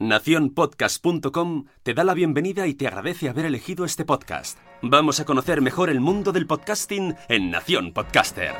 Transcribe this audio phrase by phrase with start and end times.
[0.00, 4.58] Naciónpodcast.com te da la bienvenida y te agradece haber elegido este podcast.
[4.80, 8.54] Vamos a conocer mejor el mundo del podcasting en Nación Podcaster.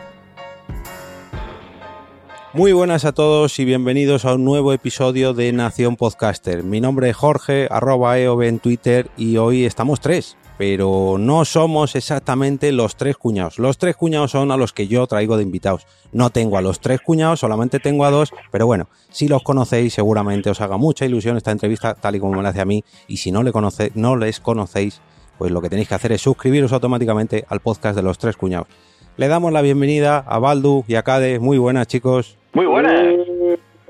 [2.52, 6.62] Muy buenas a todos y bienvenidos a un nuevo episodio de Nación Podcaster.
[6.62, 11.96] Mi nombre es Jorge, arroba EOB en Twitter y hoy estamos tres, pero no somos
[11.96, 13.58] exactamente los tres cuñados.
[13.58, 15.86] Los tres cuñados son a los que yo traigo de invitados.
[16.12, 19.94] No tengo a los tres cuñados, solamente tengo a dos, pero bueno, si los conocéis
[19.94, 22.84] seguramente os haga mucha ilusión esta entrevista tal y como me la hace a mí
[23.08, 25.00] y si no, le conoce, no les conocéis,
[25.38, 28.68] pues lo que tenéis que hacer es suscribiros automáticamente al podcast de los tres cuñados.
[29.16, 31.38] Le damos la bienvenida a Baldu y a Cade.
[31.38, 32.36] Muy buenas, chicos.
[32.52, 33.00] Muy buenas.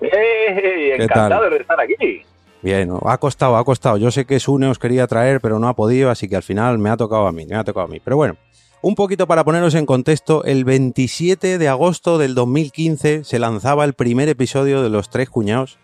[0.02, 0.94] ¡Eh!
[1.00, 2.24] Encantado de estar aquí.
[2.62, 3.96] Bien, ha costado, ha costado.
[3.96, 6.78] Yo sé que Sune os quería traer, pero no ha podido, así que al final
[6.78, 8.00] me ha tocado a mí, me ha tocado a mí.
[8.04, 8.36] Pero bueno,
[8.82, 13.94] un poquito para poneros en contexto, el 27 de agosto del 2015 se lanzaba el
[13.94, 15.78] primer episodio de Los Tres Cuñados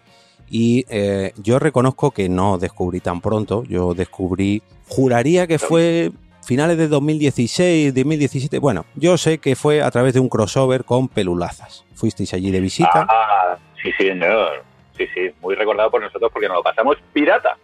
[0.49, 6.13] y eh, yo reconozco que no descubrí tan pronto, yo descubrí, juraría que fue
[6.45, 11.09] finales de 2016, 2017, bueno, yo sé que fue a través de un crossover con
[11.09, 11.85] Pelulazas.
[11.95, 13.07] Fuisteis allí de visita.
[13.11, 14.65] Ah, sí, señor.
[14.97, 17.57] Sí, sí, muy recordado por nosotros porque nos lo pasamos pirata.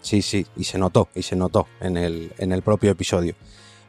[0.00, 3.34] Sí, sí, y se notó, y se notó en el, en el propio episodio.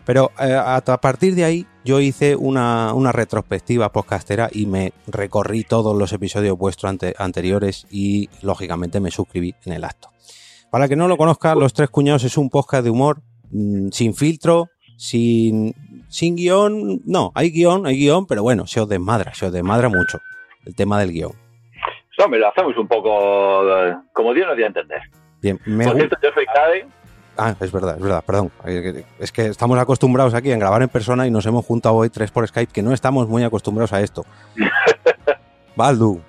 [0.03, 5.65] Pero eh, a, partir de ahí yo hice una, una, retrospectiva podcastera y me recorrí
[5.65, 10.09] todos los episodios vuestros ante, anteriores y lógicamente me suscribí en el acto.
[10.71, 13.21] Para que no lo conozca, Los Tres Cuñados es un podcast de humor
[13.51, 15.75] mmm, sin filtro, sin,
[16.07, 17.01] sin guion.
[17.05, 20.19] No, hay guion, hay guion, pero bueno, se os desmadra, se os desmadra mucho
[20.65, 21.46] el tema del guion.
[22.23, 25.01] Hombre, lo hacemos un poco eh, como Dios nos dio a entender.
[25.41, 26.87] Bien, me Por cierto, yo soy Cade.
[27.37, 28.51] Ah, es verdad, es verdad, perdón.
[29.19, 32.31] Es que estamos acostumbrados aquí en grabar en persona y nos hemos juntado hoy tres
[32.31, 34.25] por Skype, que no estamos muy acostumbrados a esto.
[35.75, 36.19] Baldu.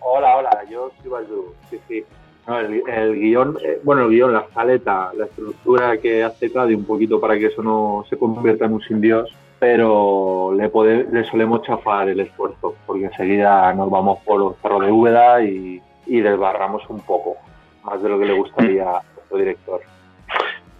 [0.00, 1.54] Hola, hola, yo soy Baldu.
[1.70, 2.04] Sí, sí.
[2.46, 6.76] No, el, el, guion, eh, bueno, el guion, la escaleta, la estructura que hace Cade
[6.76, 10.70] un poquito para que eso no se convierta en un sin Dios, pero le,
[11.10, 15.80] le solemos chafar el esfuerzo, porque enseguida nos vamos por los cerros de Úbeda y,
[16.06, 17.38] desbarramos un poco,
[17.82, 19.80] más de lo que le gustaría a nuestro director.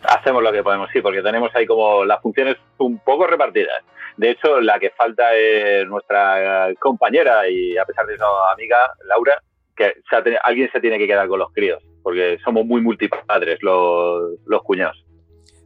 [0.02, 3.82] Hacemos lo que podemos, sí, porque tenemos ahí como las funciones un poco repartidas.
[4.18, 9.40] De hecho, la que falta es nuestra compañera y a pesar de eso amiga, Laura,
[9.74, 9.94] que
[10.42, 15.03] alguien se tiene que quedar con los críos, porque somos muy multipadres los cuñados.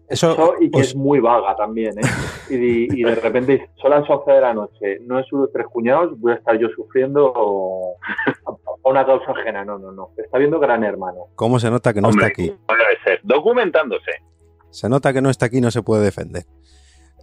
[0.09, 2.03] Eso, Eso, y que es muy vaga también, ¿eh?
[2.49, 6.19] Y, y, de repente son las 11 de la noche, no es uno tres cuñados,
[6.19, 7.97] voy a estar yo sufriendo o,
[8.85, 9.65] una causa ajena.
[9.65, 10.11] No, no, no.
[10.17, 11.27] Está viendo Gran Hermano.
[11.35, 12.49] ¿Cómo se nota que no Hombre, está aquí?
[12.49, 14.11] Debe ser, documentándose.
[14.71, 16.45] Se nota que no está aquí y no se puede defender.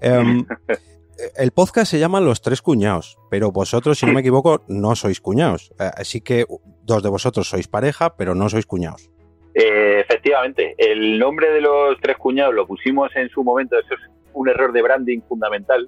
[0.03, 0.45] Um,
[1.38, 5.22] el podcast se llama Los Tres Cuñados, pero vosotros, si no me equivoco, no sois
[5.22, 5.74] cuñados.
[5.78, 6.45] Así que
[6.84, 9.09] dos de vosotros sois pareja, pero no sois cuñados.
[9.58, 14.02] Eh, efectivamente, el nombre de los tres cuñados lo pusimos en su momento, eso es
[14.34, 15.88] un error de branding fundamental,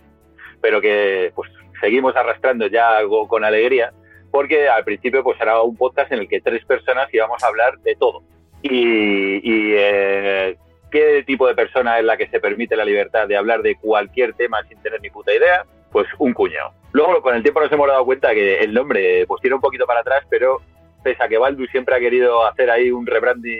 [0.62, 1.52] pero que pues
[1.82, 3.92] seguimos arrastrando ya algo con alegría,
[4.32, 7.78] porque al principio pues era un podcast en el que tres personas íbamos a hablar
[7.80, 8.24] de todo.
[8.62, 10.58] Y, y eh,
[10.90, 14.34] qué tipo de persona es la que se permite la libertad de hablar de cualquier
[14.34, 16.72] tema sin tener ni puta idea, pues un cuñado.
[16.94, 19.86] Luego con el tiempo nos hemos dado cuenta que el nombre pues tiene un poquito
[19.86, 20.62] para atrás, pero
[21.08, 23.58] pese a que Baldu siempre ha querido hacer ahí un rebranding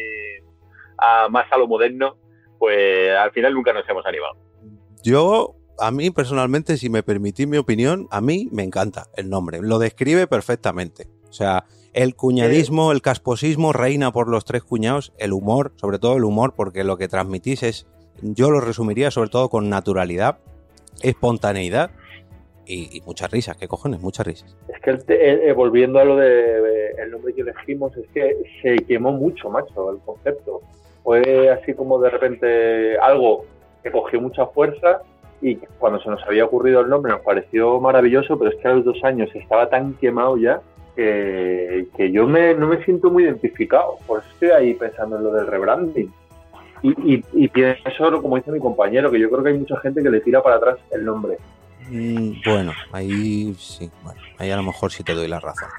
[0.98, 2.18] a más a lo moderno,
[2.60, 4.36] pues al final nunca nos hemos animado.
[5.02, 9.62] Yo, a mí personalmente, si me permitís mi opinión, a mí me encanta el nombre,
[9.62, 11.08] lo describe perfectamente.
[11.30, 11.64] O sea,
[11.94, 16.54] el cuñadismo, el casposismo reina por los tres cuñados, el humor, sobre todo el humor,
[16.54, 17.88] porque lo que transmitís es,
[18.22, 20.40] yo lo resumiría sobre todo con naturalidad,
[21.02, 21.92] espontaneidad
[22.68, 24.02] y, muchas risas, ¿qué cojones?
[24.02, 24.56] Muchas risas.
[24.68, 29.12] Es que eh, volviendo a lo de el nombre que elegimos, es que se quemó
[29.12, 30.62] mucho, macho, el concepto.
[31.04, 33.46] Fue así como de repente algo
[33.84, 35.02] que cogió mucha fuerza
[35.42, 38.74] y cuando se nos había ocurrido el nombre nos pareció maravilloso, pero es que a
[38.74, 40.62] los dos años estaba tan quemado ya
[40.96, 43.98] que, yo me, no me siento muy identificado.
[44.08, 46.12] Por eso estoy ahí pensando en lo del rebranding.
[46.84, 50.10] Y, y, pienso, como dice mi compañero, que yo creo que hay mucha gente que
[50.10, 51.38] le tira para atrás el nombre.
[51.90, 55.70] Mm, bueno, ahí sí, bueno, ahí a lo mejor sí te doy la razón.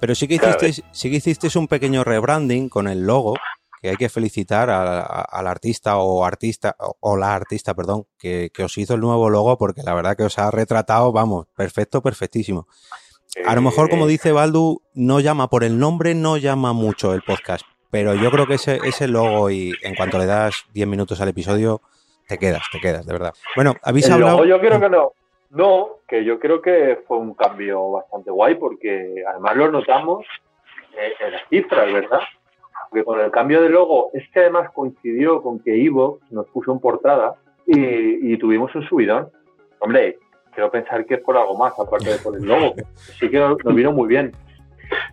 [0.00, 3.34] Pero sí que hiciste, sí que hiciste un pequeño rebranding con el logo
[3.80, 8.94] que hay que felicitar al artista o artista, o, la artista, perdón, que, os hizo
[8.94, 12.68] el nuevo logo porque la verdad que os ha retratado, vamos, perfecto, perfectísimo.
[13.46, 17.22] A lo mejor, como dice Baldu, no llama por el nombre, no llama mucho el
[17.22, 21.20] podcast, pero yo creo que ese, ese logo y en cuanto le das 10 minutos
[21.22, 21.80] al episodio,
[22.28, 23.32] te quedas, te quedas, de verdad.
[23.56, 24.44] Bueno, habéis hablado...
[24.44, 25.12] yo creo que no.
[25.50, 30.26] No, que yo creo que fue un cambio bastante guay porque además lo notamos
[30.96, 32.20] en las cifras, ¿verdad?
[32.90, 36.72] porque con el cambio de logo, es que además coincidió con que Ivo nos puso
[36.72, 37.36] en portada
[37.66, 39.28] y, tuvimos un subidón.
[39.78, 40.18] Hombre,
[40.52, 42.74] quiero pensar que es por algo más, aparte de por el logo.
[43.18, 44.32] Sí que nos, vino muy bien.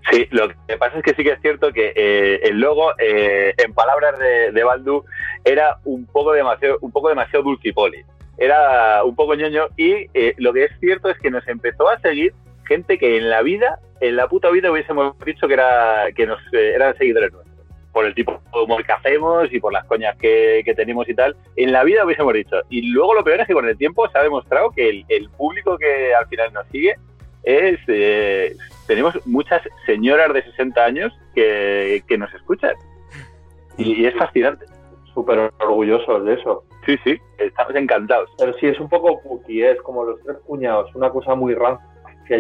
[0.10, 3.54] Sí, lo que pasa es que sí que es cierto que eh, el logo, eh,
[3.58, 5.04] en palabras de, de Baldu,
[5.46, 8.04] era un poco demasiado, un poco demasiado dulcipoli.
[8.38, 12.00] Era un poco ñoño y eh, lo que es cierto es que nos empezó a
[12.00, 12.34] seguir
[12.68, 16.40] gente que en la vida, en la puta vida hubiésemos dicho que era que nos
[16.54, 17.58] eran seguidores nuestros
[17.98, 21.36] por el tipo de humor que hacemos y por las coñas que, tenemos y tal,
[21.56, 22.58] en la vida hubiésemos dicho.
[22.70, 25.80] Y luego lo peor es que con el tiempo se ha demostrado que el, público
[25.80, 26.94] que al final nos sigue
[27.42, 27.80] es...
[27.88, 28.56] Eh,
[28.86, 32.76] tenemos muchas señoras de 60 años que, nos escuchan.
[33.80, 34.68] Y, es fascinante.
[35.16, 36.66] Súper orgullosos de eso.
[36.88, 38.30] Sí, sí, estamos encantados.
[38.40, 41.86] Pero sí, es un poco cookie, es como los tres cuñados, una cosa muy rancia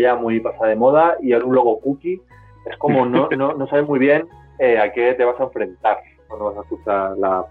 [0.02, 2.22] ya muy pasada de moda y ahora un logo cookie.
[2.66, 4.28] Es como no, no, no sabe muy bien
[4.60, 5.98] eh, a qué te vas a enfrentar
[6.28, 7.46] cuando vas a escuchar la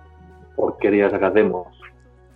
[0.57, 1.67] porquería que hacemos.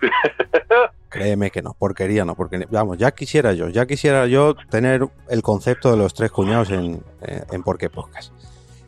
[1.08, 5.42] Créeme que no, porquería no, porque vamos, ya quisiera yo, ya quisiera yo tener el
[5.42, 8.32] concepto de los tres cuñados en, eh, en Por qué Podcast.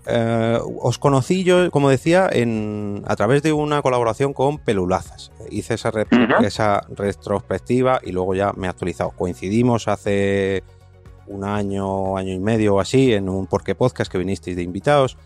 [0.06, 5.32] Eh, os conocí yo, como decía, en, a través de una colaboración con Pelulazas.
[5.50, 5.92] Hice esa,
[6.42, 9.10] esa retrospectiva y luego ya me he actualizado.
[9.10, 10.64] Coincidimos hace
[11.26, 14.62] un año, año y medio o así en un Por qué Podcast que vinisteis de
[14.62, 15.16] invitados.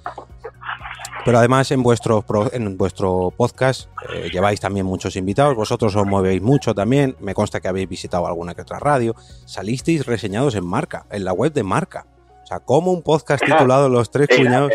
[1.24, 6.40] Pero además en vuestro, en vuestro podcast eh, lleváis también muchos invitados, vosotros os movéis
[6.40, 11.04] mucho también, me consta que habéis visitado alguna que otra radio, salisteis reseñados en Marca,
[11.10, 12.06] en la web de Marca.
[12.46, 14.72] O sea, como un podcast titulado Los Tres Cuñados...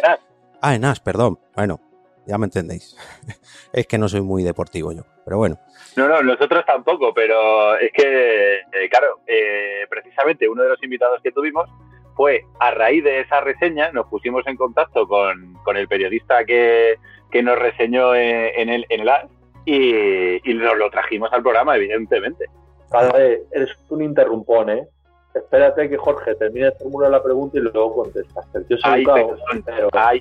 [0.61, 1.39] Ah, en As, perdón.
[1.55, 1.79] Bueno,
[2.27, 2.97] ya me entendéis.
[3.71, 5.57] es que no soy muy deportivo yo, pero bueno.
[5.95, 11.21] No, no, nosotros tampoco, pero es que, eh, claro, eh, precisamente uno de los invitados
[11.23, 11.69] que tuvimos
[12.13, 16.97] fue a raíz de esa reseña, nos pusimos en contacto con, el periodista que,
[17.41, 19.27] nos reseñó en, el, en el AS
[19.63, 22.47] y, y, nos lo trajimos al programa, evidentemente.
[22.89, 24.83] Padre, eres un interrumpón, ¿eh?
[25.33, 28.45] Espérate que Jorge termine de formular la pregunta y luego contestas.
[28.69, 29.37] Yo soy pero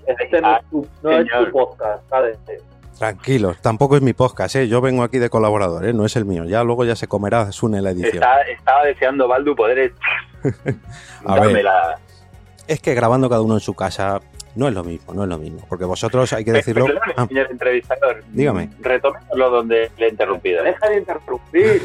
[0.06, 2.38] este no, es tu, no es tu podcast, ¿sabes?
[2.98, 4.68] Tranquilos, tampoco es mi podcast, ¿eh?
[4.68, 5.92] yo vengo aquí de colaborador, ¿eh?
[5.92, 6.44] no es el mío.
[6.44, 8.22] Ya luego ya se comerá Sune la edición.
[8.52, 9.92] estaba deseando, Baldu, poder
[11.24, 11.64] a ver,
[12.68, 14.20] Es que grabando cada uno en su casa
[14.54, 15.64] no es lo mismo, no es lo mismo.
[15.68, 16.86] Porque vosotros hay que decirlo.
[17.16, 17.26] Ah.
[17.26, 18.22] señor entrevistador.
[18.28, 18.70] Dígame.
[18.80, 20.62] Retomemos donde le he interrumpido.
[20.62, 21.82] Deja de interrumpir.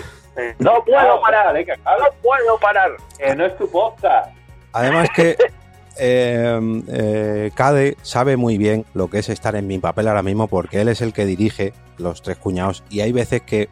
[0.60, 2.92] No puedo parar, eh, no puedo parar.
[3.18, 4.32] Que no es tu podcast.
[4.74, 5.38] Además que
[5.98, 10.48] eh, eh, Cade sabe muy bien lo que es estar en mi papel ahora mismo
[10.48, 13.70] porque él es el que dirige los tres cuñados y hay veces que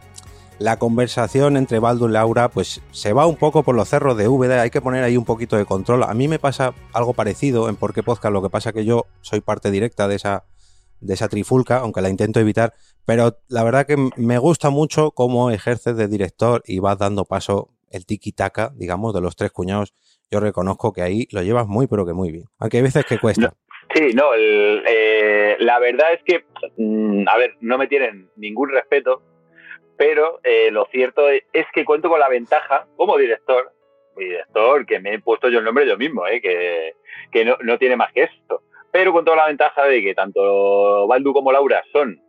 [0.60, 4.28] la conversación entre Baldo y Laura pues se va un poco por los cerros de
[4.28, 6.04] VD, hay que poner ahí un poquito de control.
[6.04, 9.06] A mí me pasa algo parecido en Por qué Podcast, lo que pasa que yo
[9.22, 10.46] soy parte directa de esa,
[11.04, 12.74] de esa trifulca, aunque la intento evitar,
[13.06, 17.70] pero la verdad que me gusta mucho cómo ejerces de director y vas dando paso
[17.90, 19.94] el tiki-taka, digamos, de los tres cuñados
[20.34, 22.46] yo reconozco que ahí lo llevas muy, pero que muy bien.
[22.58, 23.54] Aunque hay veces que cuesta.
[23.94, 26.44] sí, no, eh, la verdad es que,
[26.78, 29.22] mm, a ver, no me tienen ningún respeto,
[29.96, 33.72] pero eh, lo cierto es que cuento con la ventaja como director,
[34.18, 36.96] director, que me he puesto yo el nombre yo mismo, eh, que,
[37.32, 41.34] que no, no, tiene más que esto, pero con la ventaja de que tanto Baldu
[41.34, 42.22] como Laura son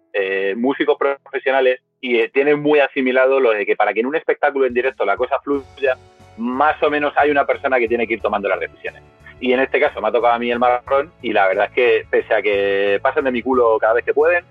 [0.56, 4.74] músicos profesionales y tienen muy asimilado lo de que para que en un espectáculo en
[4.74, 5.96] directo la cosa fluya,
[6.36, 9.02] más o menos hay una persona que tiene que ir tomando las decisiones.
[9.40, 11.72] Y en este caso me ha tocado a mí el marrón y la verdad es
[11.72, 14.44] que pese a que pasan de mi culo cada vez que pueden,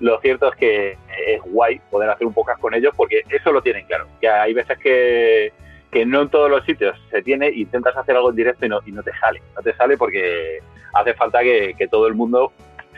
[0.00, 0.96] lo cierto es que
[1.26, 4.06] es guay poder hacer un podcast con ellos porque eso lo tienen claro.
[4.20, 5.52] Que hay veces que,
[5.92, 8.80] que no en todos los sitios se tiene, intentas hacer algo en directo y no,
[8.86, 9.42] y no te sale.
[9.54, 10.60] No te sale porque
[10.92, 12.52] hace falta que, todo el mundo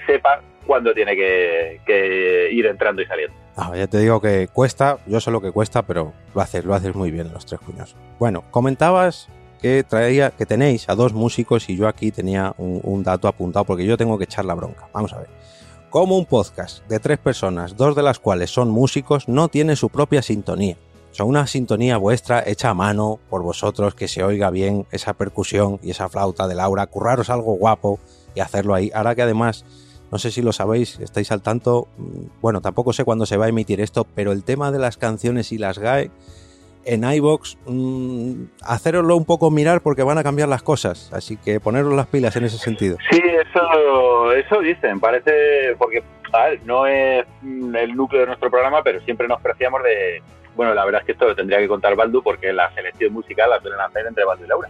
[0.06, 3.34] sepa cuándo tiene que, ir entrando y saliendo.
[3.56, 6.74] Ah, ya te digo que cuesta, yo sé lo que cuesta, pero lo haces, lo
[6.74, 7.96] haces muy bien los tres cuños.
[8.18, 9.28] Bueno, comentabas
[9.60, 13.64] que traía, que tenéis a dos músicos y yo aquí tenía un, un dato apuntado
[13.64, 14.88] porque yo tengo que echar la bronca.
[14.92, 15.28] Vamos a ver.
[15.90, 19.90] Como un podcast de tres personas, dos de las cuales son músicos, no tiene su
[19.90, 20.76] propia sintonía.
[21.12, 25.78] Son una sintonía vuestra hecha a mano por vosotros, que se oiga bien esa percusión
[25.82, 28.00] y esa flauta de Laura, curraros algo guapo
[28.34, 28.90] y hacerlo ahí.
[28.94, 29.66] Ahora que además,
[30.10, 33.44] no sé si lo sabéis, estáis al tanto, mm, bueno, tampoco sé cuándo se va
[33.44, 36.10] a emitir esto, pero el tema de las canciones y las GAE
[36.86, 41.60] en iBox, mmm, haceroslo un poco mirar porque van a cambiar las cosas, así que
[41.60, 42.96] poneros las pilas en ese sentido.
[43.10, 46.02] Sí, eso, eso dicen, parece, porque
[46.64, 50.22] no es el núcleo de nuestro programa, pero siempre nos preciamos de,
[50.54, 53.50] bueno, la verdad es que esto lo tendría que contar Baldu porque la selección musical
[53.50, 54.68] la suelen hacer entre Baldu y Laura.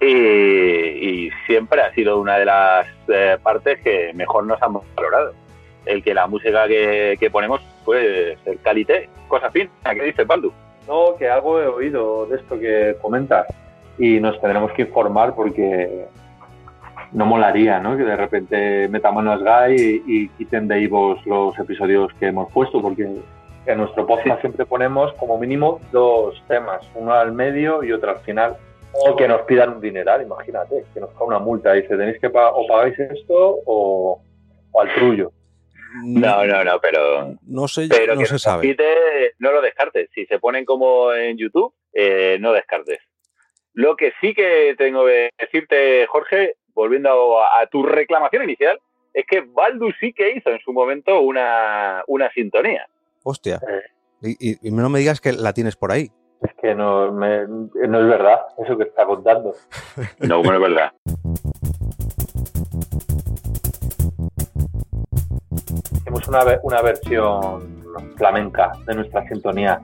[0.00, 5.32] Y, siempre ha sido una de las eh, partes que mejor nos hemos valorado.
[5.84, 10.52] El que la música que, ponemos, pues el calité, cosa fina, ¿qué dice Baldu?
[10.88, 13.46] No, que algo he oído de esto que comentas
[13.98, 16.06] y nos tendremos que informar porque
[17.12, 17.96] no molaría, ¿no?
[17.96, 22.52] Que de repente metamos a Sky y, y quiten de Ivos los episodios que hemos
[22.52, 23.08] puesto porque
[23.66, 28.20] en nuestro podcast siempre ponemos como mínimo dos temas, uno al medio y otro al
[28.20, 28.56] final.
[28.92, 32.18] O que nos pidan un dineral, imagínate, que nos cae una multa y dice, tenéis
[32.18, 34.22] que pagar, o pagáis esto o,
[34.80, 35.32] al trullo.
[36.02, 38.74] No, no, no, pero no sé, pero no que se sabe.
[39.38, 40.08] no lo descartes.
[40.14, 43.00] Si se ponen como en YouTube, eh, no descartes.
[43.74, 48.78] Lo que sí que tengo que decirte, Jorge, volviendo a, tu reclamación inicial,
[49.12, 52.86] es que Baldu sí que hizo en su momento una, una sintonía.
[53.28, 53.60] Hostia.
[54.22, 56.12] Y, no me digas que la tienes por ahí.
[56.42, 59.52] Es que no, no es verdad eso que está contando.
[60.20, 60.92] no, bueno, es verdad.
[65.96, 67.84] Hicimos una, una versión
[68.16, 69.82] flamenca de nuestra sintonía,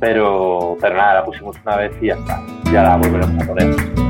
[0.00, 2.40] pero, pero nada, la pusimos una vez y ya está.
[2.72, 4.07] Ya la volveremos a poner.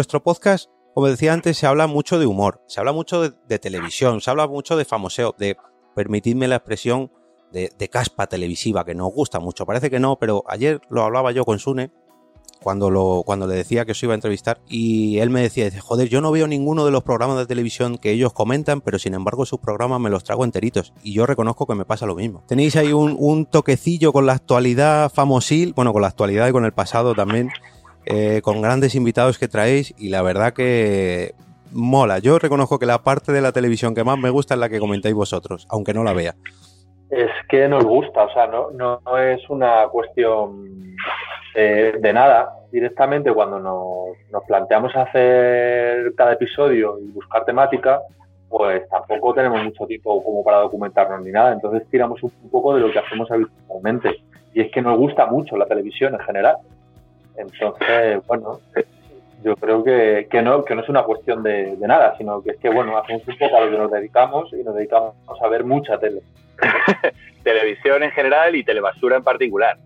[0.00, 4.22] Vuestro podcast, como decía antes, se habla mucho de humor, se habla mucho de, televisión,
[4.22, 5.58] se habla mucho de famoseo, de,
[5.94, 7.12] permitidme la expresión,
[7.52, 9.66] de, caspa televisiva, que nos gusta mucho.
[9.66, 11.92] Parece que no, pero ayer lo hablaba yo con Sune,
[12.62, 15.80] cuando, lo, cuando le decía que os iba a entrevistar, y él me decía, dice,
[15.80, 19.12] joder, yo no veo ninguno de los programas de televisión que ellos comentan, pero sin
[19.12, 22.42] embargo sus programas me los trago enteritos, y yo reconozco que me pasa lo mismo.
[22.48, 26.64] Tenéis ahí un, un toquecillo con la actualidad famosil, bueno, con la actualidad y con
[26.64, 27.50] el pasado también,
[28.06, 31.34] eh, con grandes invitados que traéis y la verdad que
[31.72, 32.18] mola.
[32.18, 34.80] Yo reconozco que la parte de la televisión que más me gusta es la que
[34.80, 36.34] comentáis vosotros, aunque no la vea.
[37.10, 40.96] Es que nos gusta, o sea, no, es una cuestión
[41.54, 42.54] de nada.
[42.70, 48.00] Directamente cuando nos, nos planteamos hacer cada episodio y buscar temática,
[48.50, 51.52] pues tampoco tenemos mucho tiempo como para documentarnos ni nada.
[51.52, 54.16] Entonces tiramos un poco de lo que hacemos habitualmente.
[54.52, 56.56] Y es que nos gusta mucho la televisión en general.
[57.40, 58.60] Entonces, bueno,
[59.42, 62.58] yo creo que, que, no, que no es una cuestión de, nada, sino que es
[62.58, 65.64] que, bueno, hacemos un poco a lo que nos dedicamos y nos dedicamos a ver
[65.64, 66.20] mucha tele.
[67.42, 69.76] Televisión en general y telebasura en particular.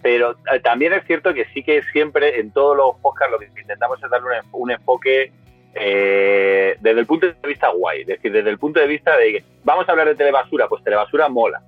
[0.00, 3.60] Pero eh, también es cierto que sí que siempre en todos los podcasts lo que
[3.60, 5.30] intentamos es darle un, enfoque
[5.74, 9.32] eh, desde el punto de vista guay, es decir, desde el punto de vista de
[9.32, 11.62] que vamos a hablar de telebasura, pues telebasura mola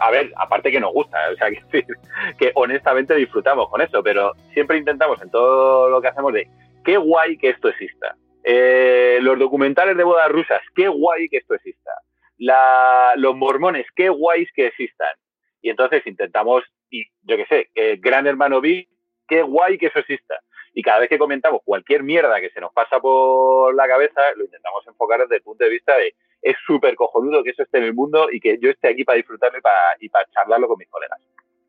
[0.00, 1.50] a ver, aparte que nos gusta, o sea,
[2.38, 6.48] que, honestamente disfrutamos con eso, pero siempre intentamos en todo lo que hacemos de
[6.84, 8.16] qué guay que esto exista.
[8.44, 11.92] Eh, los documentales de bodas rusas, qué guay que esto exista.
[13.16, 15.14] los mormones, qué guays que existan.
[15.60, 18.88] Y entonces intentamos, y yo qué sé, Gran Hermano B,
[19.28, 20.40] qué guay que eso exista.
[20.74, 24.44] Y cada vez que comentamos cualquier mierda que se nos pasa por la cabeza, lo
[24.44, 27.84] intentamos enfocar desde el punto de vista de es súper cojonudo que eso esté en
[27.84, 29.58] el mundo y que yo esté aquí para disfrutarlo
[30.00, 31.18] y para, charlarlo con mis colegas.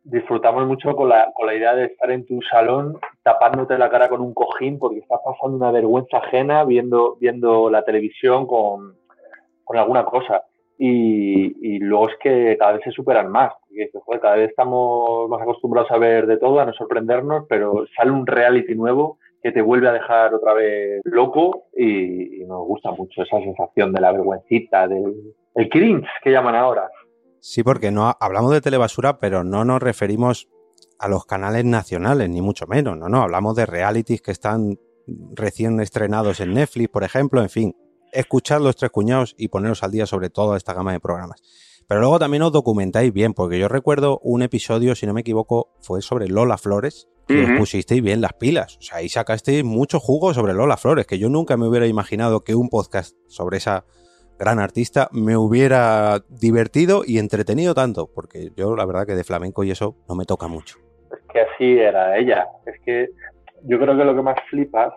[0.04, 4.10] Disfrutamos mucho con la, con la idea de estar en tu salón tapándote la cara
[4.10, 8.98] con un cojín porque estás pasando una vergüenza ajena viendo, viendo la televisión con,
[9.64, 10.44] con alguna cosa.
[10.78, 13.54] Y, luego es que cada vez se superan más.
[14.04, 18.12] Porque, cada vez estamos más acostumbrados a ver de todo, a no sorprendernos, pero sale
[18.12, 23.24] un reality nuevo que te vuelve a dejar otra vez loco y, nos gusta mucho
[23.24, 26.90] esa sensación de la vergüencita, del el cringe que llaman ahora.
[27.40, 30.50] Sí, porque no hablamos de telebasura, pero no nos referimos
[30.98, 34.80] a los canales nacionales, ni mucho menos, no, no, hablamos de realities que están
[35.34, 37.76] recién estrenados en Netflix, por ejemplo, en fin,
[38.14, 41.42] escuchad los tres cuñados y poneros al día sobre toda esta gama de programas.
[41.88, 45.74] Pero luego también os documentáis bien, porque yo recuerdo un episodio, si no me equivoco,
[45.82, 48.78] fue sobre Lola Flores, os pusisteis bien las pilas.
[48.78, 52.44] O sea, ahí sacasteis mucho jugo sobre Lola Flores, que yo nunca me hubiera imaginado
[52.44, 53.86] que un podcast sobre esa
[54.38, 59.64] gran artista me hubiera divertido y entretenido tanto, porque yo la verdad que de flamenco
[59.64, 60.78] y eso no me toca mucho.
[61.12, 62.48] Es que así era ella.
[62.66, 63.10] Es que
[63.64, 64.94] yo creo que lo que más flipas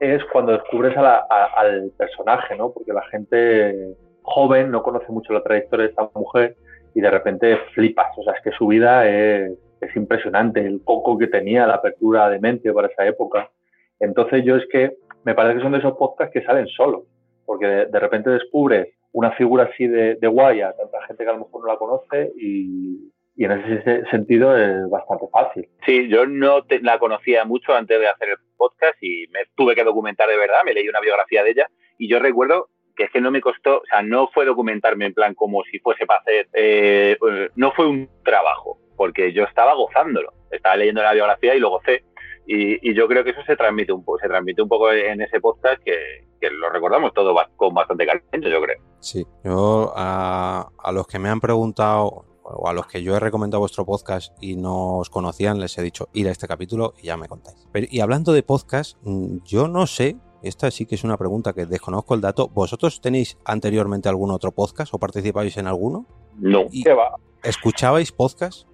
[0.00, 2.72] es cuando descubres al personaje, ¿no?
[2.72, 6.56] Porque la gente joven no conoce mucho la trayectoria de esta mujer
[6.94, 8.06] y de repente flipas.
[8.16, 12.28] O sea, es que su vida es, es impresionante, el coco que tenía, la apertura
[12.28, 13.50] de mente para esa época.
[13.98, 14.92] Entonces yo es que
[15.24, 17.04] me parece que son de esos podcasts que salen solos
[17.50, 21.32] porque de, repente descubres una figura así de, de guay a tanta gente que a
[21.32, 25.68] lo mejor no la conoce y, en ese sentido es bastante fácil.
[25.84, 29.82] Sí, yo no la conocía mucho antes de hacer el podcast y me tuve que
[29.82, 31.66] documentar de verdad, me leí una biografía de ella
[31.98, 35.14] y yo recuerdo que es que no me costó, o sea, no fue documentarme en
[35.14, 37.18] plan como si fuese para hacer, eh,
[37.56, 42.04] no fue un trabajo, porque yo estaba gozándolo, estaba leyendo la biografía y lo gocé
[42.46, 45.40] y, yo creo que eso se transmite un poco, se transmite un poco en ese
[45.40, 48.76] podcast que, lo recordamos todo con bastante cariño, yo creo.
[48.98, 53.60] Sí, yo a, los que me han preguntado o a los que yo he recomendado
[53.60, 57.16] vuestro podcast y no os conocían, les he dicho ir a este capítulo y ya
[57.16, 57.70] me contáis.
[57.72, 61.64] y hablando de podcast, mm, yo no sé, esta sí que es una pregunta que
[61.64, 62.48] desconozco el dato.
[62.48, 66.04] ¿Vosotros tenéis anteriormente algún otro podcast o participáis en alguno?
[66.36, 67.16] No, ¿qué va?
[67.42, 68.69] ¿Escuchabais podcast?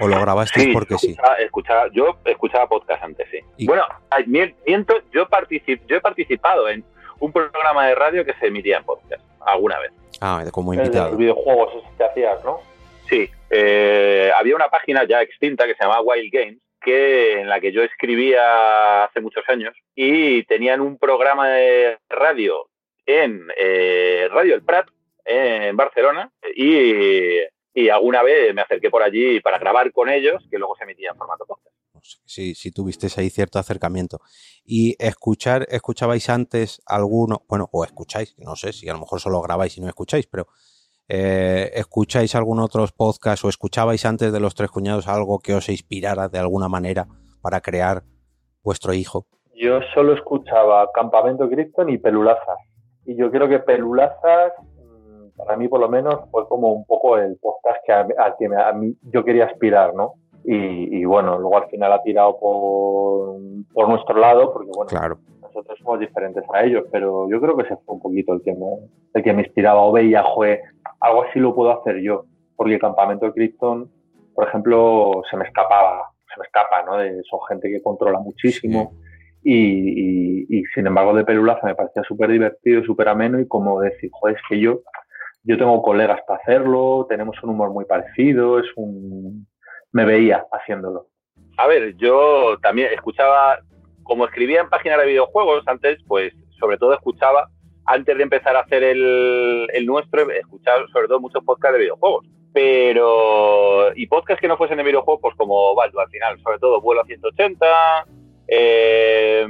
[0.00, 1.16] ¿O lo grabasteis porque sí?
[1.38, 3.66] Escuchaba, yo escuchaba podcast antes, sí.
[3.66, 3.84] Bueno,
[4.26, 5.26] miento, yo,
[5.86, 6.84] yo he participado en
[7.20, 9.92] un programa de radio que se emitía en podcast alguna vez.
[10.20, 11.10] Ah, como invitado.
[11.10, 12.60] Los videojuegos que hacías, ¿no?
[13.08, 13.30] Sí.
[13.50, 17.72] Eh, había una página ya extinta que se llamaba Wild Games, que, en la que
[17.72, 22.68] yo escribía hace muchos años y tenían un programa de radio
[23.06, 24.88] en eh, Radio El Prat,
[25.24, 27.40] en Barcelona, y
[27.76, 31.10] y alguna vez me acerqué por allí para grabar con ellos, que luego se emitía
[31.10, 31.76] en formato podcast.
[32.24, 34.18] Sí, sí tuvisteis ahí cierto acercamiento.
[34.64, 39.42] Y escuchar, escuchabais antes alguno, bueno, o escucháis, no sé si a lo mejor solo
[39.42, 40.46] grabáis y no escucháis, pero
[41.06, 45.68] eh, ¿escucháis algún otro podcast o escuchabais antes de los tres cuñados algo que os
[45.68, 47.06] inspirara de alguna manera
[47.42, 48.04] para crear
[48.62, 49.26] vuestro hijo?
[49.54, 52.58] Yo solo escuchaba Campamento Cristo y Pelulazas.
[53.04, 54.52] Y yo creo que Pelulazas
[55.36, 58.06] para mí por lo menos fue como un poco el podcast que a,
[58.38, 60.14] que a mí yo quería aspirar, ¿no?
[60.48, 63.36] Y, bueno, luego al final ha tirado por,
[63.74, 65.18] por nuestro lado, porque bueno, claro.
[65.42, 68.52] nosotros somos diferentes a ellos, pero yo creo que ese fue un poquito el que
[68.52, 68.66] me,
[69.14, 70.62] el que me inspiraba o veía, fue
[71.00, 73.90] algo así lo puedo hacer yo, porque el campamento de Krypton,
[74.36, 76.96] por ejemplo, se me escapaba, se me escapa, ¿no?
[76.96, 78.92] De, son gente que controla muchísimo.
[79.42, 84.10] Y, y, sin embargo de Pelulaza me parecía súper divertido, súper ameno y como decir,
[84.12, 84.80] joder, es que yo
[85.46, 89.46] yo tengo colegas para hacerlo, tenemos un humor muy parecido, es un...
[89.92, 91.06] me veía haciéndolo.
[91.56, 93.60] A ver, yo también escuchaba,
[94.02, 97.48] como escribía en páginas de videojuegos antes, pues sobre todo escuchaba,
[97.86, 102.26] antes de empezar a hacer el, el nuestro, escuchaba sobre todo muchos podcasts de videojuegos.
[102.52, 106.80] Pero, y podcasts que no fuesen de videojuegos, pues como Baldo al final, sobre todo
[106.80, 107.66] Vuelo a 180,
[108.48, 109.46] eh,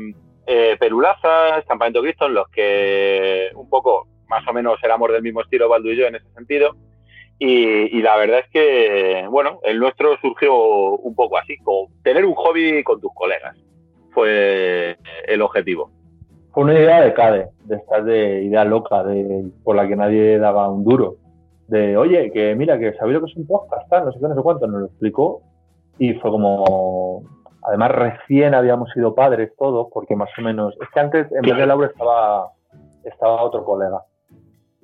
[0.46, 5.40] eh, Perulaza, Campamento Cristo, en los que un poco más o menos éramos del mismo
[5.40, 6.76] estilo Baldu y yo en ese sentido.
[7.38, 12.34] Y, la verdad es que, bueno, el nuestro surgió un poco así, como tener un
[12.34, 13.56] hobby con tus colegas.
[14.12, 15.90] Fue el objetivo.
[16.52, 20.38] Fue una idea de CADE, de estar de idea loca, de, por la que nadie
[20.38, 21.16] daba un duro.
[21.68, 24.28] De, oye, que mira, que sabéis lo que es un podcast, tal, no sé qué,
[24.28, 25.42] no sé cuánto, nos lo explicó.
[25.98, 27.22] Y fue como,
[27.64, 31.56] además recién habíamos sido padres todos, porque más o menos, es que antes en vez
[31.58, 32.52] de Laura estaba,
[33.04, 34.00] estaba otro colega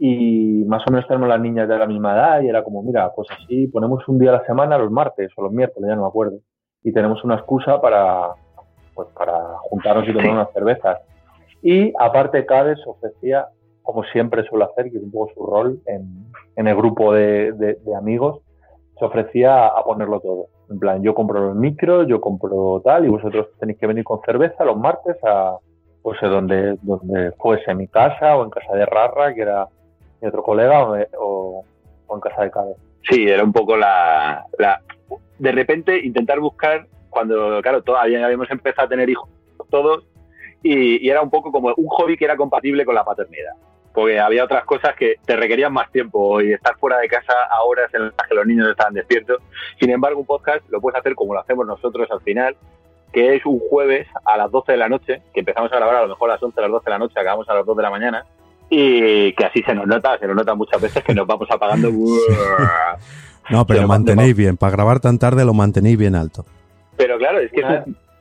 [0.04, 3.12] y más o menos tenemos las niñas de la misma edad y era como, mira,
[3.14, 6.02] pues así ponemos un día a la semana, los martes o los miércoles, ya no
[6.02, 6.38] me acuerdo,
[6.82, 8.30] y tenemos una excusa para,
[8.96, 10.98] pues, para juntarnos y tomar unas cervezas.
[11.62, 13.46] Y aparte Cades ofrecía,
[13.82, 17.52] como siempre suele hacer, que es un poco su rol en, en el grupo de,
[17.52, 18.40] de, amigos,
[18.98, 20.46] se ofrecía a ponerlo todo.
[20.68, 24.20] En plan, yo compro los micros, yo compro tal, y vosotros tenéis que venir con
[24.26, 25.58] cerveza los martes a,
[26.02, 29.68] pues, donde, donde fuese, en mi casa o en casa de Rarra, que era
[30.22, 31.64] mi otro colega, o,
[32.10, 32.74] en casa de Cade.
[33.10, 34.80] Sí, era un poco la, la...
[35.38, 39.28] De repente intentar buscar, cuando, claro, todavía habíamos empezado a tener hijos
[39.70, 40.04] todos,
[40.62, 43.54] y, y era un poco como un hobby que era compatible con la paternidad
[43.92, 47.62] porque había otras cosas que te requerían más tiempo y estar fuera de casa a
[47.62, 49.42] horas en las que los niños estaban despiertos.
[49.78, 52.56] Sin embargo, un podcast lo puedes hacer como lo hacemos nosotros al final,
[53.12, 56.02] que es un jueves a las 12 de la noche, que empezamos a grabar a
[56.02, 57.76] lo mejor a las 11 a las 12 de la noche, acabamos a las 2
[57.76, 58.26] de la mañana,
[58.74, 61.90] y que así se nos nota, se nos nota muchas veces que nos vamos apagando.
[63.50, 66.46] no, pero mantenéis bien, para grabar tan tarde lo mantenéis bien alto.
[66.96, 67.62] Pero claro, es que...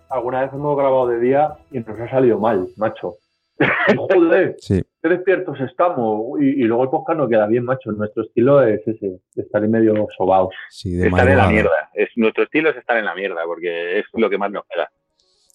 [0.10, 3.16] Alguna vez hemos grabado de día y nos ha salido mal, macho.
[3.96, 6.38] Joder, qué despiertos estamos.
[6.42, 7.94] Y, luego el podcast no queda bien, macho.
[7.94, 10.50] Nuestro estilo es ese, estar en medio sobao.
[10.70, 11.90] estar en la mierda.
[11.94, 14.90] Es, nuestro estilo es estar en la mierda, porque es lo que más nos queda.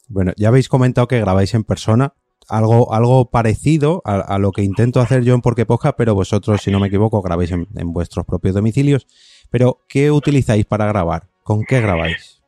[0.08, 2.14] Bueno, ya habéis comentado que grabáis en persona.
[2.48, 6.70] Algo, algo parecido a, lo que intento hacer yo en Porque Podcast, pero vosotros, si
[6.70, 9.06] no me equivoco, grabáis en, en vuestros propios domicilios.
[9.50, 11.24] Pero, ¿qué utilizáis para grabar?
[11.42, 12.42] ¿Con qué grabáis?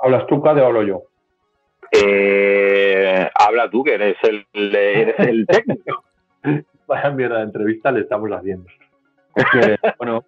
[0.00, 1.02] ¿Hablas tú, Cade, o hablo yo?
[1.92, 6.04] Eh, habla tú, que eres el, eres el técnico.
[6.86, 8.66] Vaya mierda de entrevista le estamos haciendo.
[9.98, 10.24] bueno,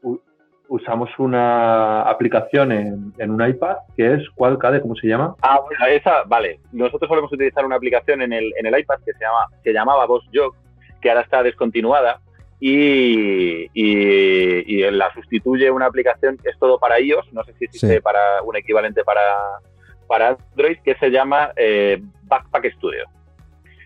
[0.68, 4.81] usamos una aplicación en, un iPad que es, ¿cuál, Cade?
[4.81, 5.35] ¿Cómo se llama?
[5.42, 6.61] Ah, bueno, esa, vale.
[6.72, 10.07] Nosotros solemos utilizar una aplicación en el, en el iPad que se llama que llamaba
[10.07, 10.55] VoxJog,
[11.00, 12.20] que ahora está descontinuada
[12.59, 17.33] y, y, la sustituye una aplicación que es todo para iOS.
[17.33, 19.61] No sé si existe para un equivalente para,
[20.07, 23.05] para Android que se llama eh, Backpack Studio.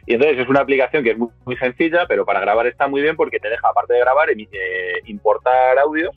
[0.07, 3.17] Y entonces es una aplicación que es muy, sencilla, pero para grabar está muy bien
[3.17, 4.29] porque te deja, aparte de grabar,
[5.05, 6.17] importar audios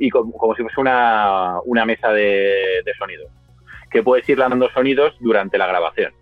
[0.00, 3.28] y como, si fuese una, mesa de, sonido,
[3.90, 6.12] que puedes ir dando sonidos durante la grabación.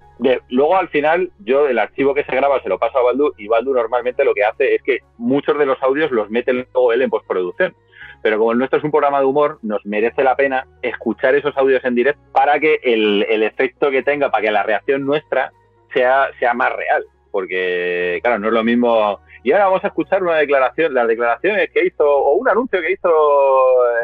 [0.50, 3.48] luego al final yo el archivo que se graba se lo paso a Baldu y
[3.48, 7.02] Baldu normalmente lo que hace es que muchos de los audios los mete luego él
[7.02, 7.74] en postproducción
[8.22, 11.56] pero como el nuestro es un programa de humor, nos merece la pena escuchar esos
[11.56, 15.52] audios en directo para que el, efecto que tenga, para que la reacción nuestra
[15.94, 17.04] sea, sea más real.
[17.30, 19.20] Porque, claro, no es lo mismo.
[19.48, 22.92] Y ahora vamos a escuchar una declaración, las declaraciones que hizo, o un anuncio que
[22.92, 23.08] hizo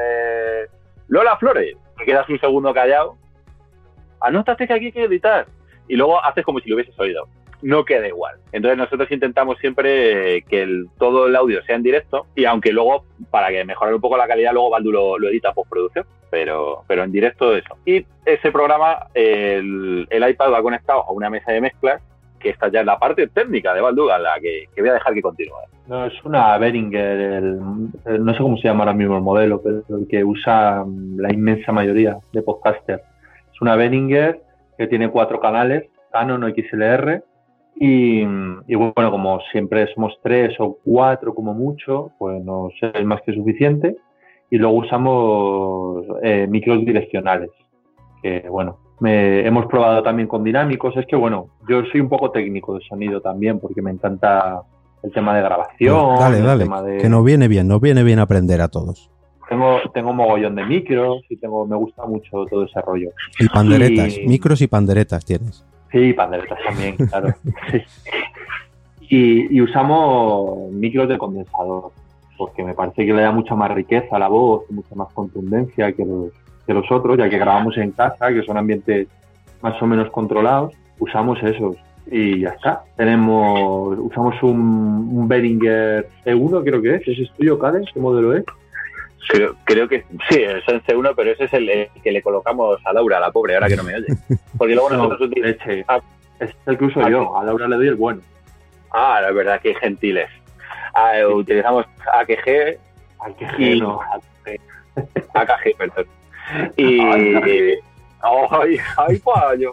[0.01, 0.67] eh,
[1.09, 1.77] Lola Flores.
[1.99, 3.19] Te quedas un segundo callado.
[4.23, 5.45] Anótate que aquí hay que editar.
[5.87, 7.29] Y luego haces como si lo hubieses oído
[7.61, 8.37] no queda igual.
[8.53, 13.49] Entonces nosotros intentamos siempre que todo el audio sea en directo y aunque luego, para
[13.49, 17.57] que mejorar un poco la calidad, luego Baldu lo, edita postproducción, pero, pero en directo
[17.57, 17.77] eso.
[17.87, 22.03] Y ese programa, el, iPad va conectado a una mesa de mezclas
[22.45, 25.15] que esta ya es la parte técnica de Baldu, a la que, voy a dejar
[25.15, 25.55] que continúe.
[25.89, 30.07] No, es una Behringer, no sé cómo se llama ahora mismo el modelo, pero el
[30.07, 30.85] que usa
[31.17, 33.03] la inmensa mayoría de podcasters.
[33.53, 34.43] Es una Behringer
[34.77, 37.25] que tiene cuatro canales, Canon XLR,
[37.77, 43.35] y, bueno, como siempre somos tres o cuatro como mucho, pues no es más que
[43.35, 43.97] suficiente.
[44.51, 47.51] Y luego usamos eh, micros direccionales,
[48.23, 50.97] que bueno, hemos probado también con dinámicos.
[50.97, 54.63] Es que bueno, yo soy un poco técnico de sonido también, porque me encanta
[55.03, 56.17] el tema de grabación.
[56.19, 59.11] dale, dale, que nos viene bien, nos viene bien aprender a todos.
[59.49, 63.11] Tengo, tengo un mogollón de micros y tengo, me gusta mucho todo ese rollo.
[63.39, 65.65] Y panderetas, micros y panderetas tienes.
[65.93, 67.35] Sí, panderetas también, claro.
[69.09, 71.93] Y, usamos micros de condensador,
[72.37, 75.93] porque me parece que le da mucha más riqueza a la voz, mucha más contundencia
[75.93, 76.33] que los,
[76.67, 79.09] que los otros, ya que grabamos en casa, que son ambientes
[79.63, 81.77] más o menos controlados, usamos esos
[82.11, 82.83] y ya está.
[82.97, 87.85] Tenemos, usamos un, un Behringer E1, creo que es, ¿es tuyo, Cade?
[87.93, 88.45] ¿Qué modelo es?
[89.29, 92.93] Creo, creo que sí, es el C1, pero ese es el, que le colocamos a
[92.93, 94.07] Laura, la pobre, ahora que no me oye.
[94.59, 95.85] Porque luego nosotros utilizamos.
[95.89, 96.01] Ah,
[96.41, 98.21] es el que uso yo, a Laura le doy el bueno.
[98.93, 100.29] Ah, la verdad, que gentiles.
[100.95, 102.79] Ah, eh, utilizamos AKG.
[103.19, 104.01] AKG, no.
[105.35, 106.07] AKG, perdón.
[106.77, 107.01] Y.
[107.01, 109.65] ¡Ay, ay, ay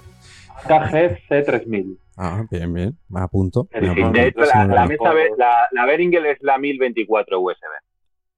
[0.63, 1.97] AKG C3000.
[2.17, 2.97] Ah, bien, bien.
[3.09, 3.67] Me apunto.
[3.73, 4.11] Me apunto.
[4.11, 7.55] De hecho, la, la, mesa, la, la Behringer es la 1024 USB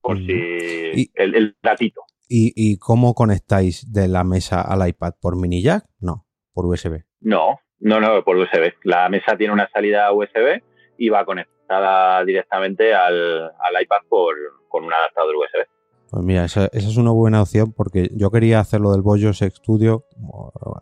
[0.03, 2.01] por si el, el, datito.
[2.27, 5.13] ¿Y, ¿Y, cómo conectáis de la mesa al iPad?
[5.21, 5.85] ¿Por mini jack?
[5.99, 7.03] No, por USB.
[7.21, 8.73] No, no, no, por USB.
[8.83, 10.61] La mesa tiene una salida USB
[10.97, 14.35] y va conectada directamente al, al iPad por,
[14.67, 15.65] con un adaptador USB.
[16.13, 20.05] Pues mira, esa, esa, es una buena opción porque yo quería hacerlo del Boyo Studio,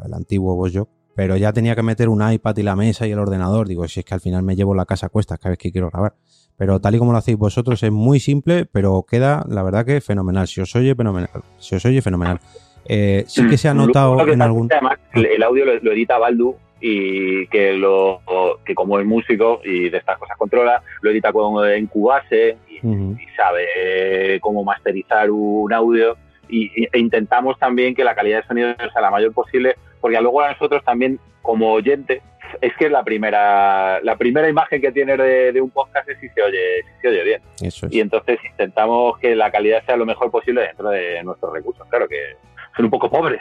[0.05, 3.19] el antiguo Boyo, pero ya tenía que meter un iPad y la mesa y el
[3.19, 3.65] ordenador.
[3.69, 5.71] Digo, si es que al final me llevo la casa a cuestas cada vez que
[5.71, 6.15] quiero grabar.
[6.57, 10.01] Pero tal y como lo hacéis vosotros es muy simple, pero queda, la verdad que
[10.01, 10.49] fenomenal.
[10.49, 11.29] Si os oye, fenomenal.
[11.59, 12.41] Si os oye, fenomenal.
[12.83, 14.67] Eh, sí que se ha notado en algún...
[14.69, 18.21] Además, el audio lo, lo edita Baldu y que lo
[18.65, 22.85] que como es músico y de estas cosas controla, lo edita con, en Cubase y,
[22.85, 23.15] Ujú.
[23.21, 26.17] y sabe eh, cómo masterizar un audio
[26.49, 30.41] y, e intentamos también que la calidad de sonido sea la mayor posible porque luego
[30.41, 32.21] a nosotros también como oyente
[32.59, 36.27] es que la primera la primera imagen que tienes de, de un podcast es si
[36.29, 37.93] se oye si se oye bien Eso es.
[37.93, 42.07] y entonces intentamos que la calidad sea lo mejor posible dentro de nuestros recursos claro
[42.07, 42.17] que
[42.75, 43.39] son un poco pobres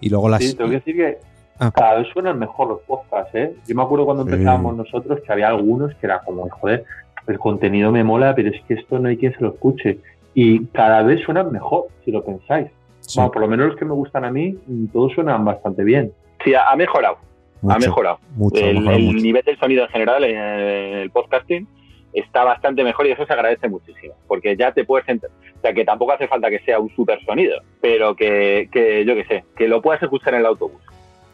[0.00, 0.42] Y luego las...
[0.44, 1.18] Sí, tengo que decir que
[1.60, 1.70] Ah.
[1.74, 3.54] cada vez suenan mejor los podcasts, ¿eh?
[3.68, 4.30] Yo me acuerdo cuando Sí.
[4.30, 6.84] empezábamos nosotros que había algunos que era como, joder,
[7.26, 9.98] el contenido me mola, pero es que esto no hay quien se lo escuche.
[10.34, 12.68] Y cada vez suenan mejor, si lo pensáis.
[13.00, 14.56] sí, Bueno, por lo menos los que me gustan a mí,
[14.92, 16.12] todos suenan bastante bien.
[16.44, 17.16] sí ha, ha mejorado
[17.62, 19.18] ha mucho, mejorado mucho, el, mejora el mucho.
[19.18, 21.66] nivel del sonido en general en el podcasting
[22.14, 25.72] está bastante mejor y eso se agradece muchísimo, porque ya te puedes entender, o sea,
[25.74, 29.44] que tampoco hace falta que sea un super sonido, pero que, que yo que sé,
[29.56, 30.80] que lo puedas escuchar en el autobús.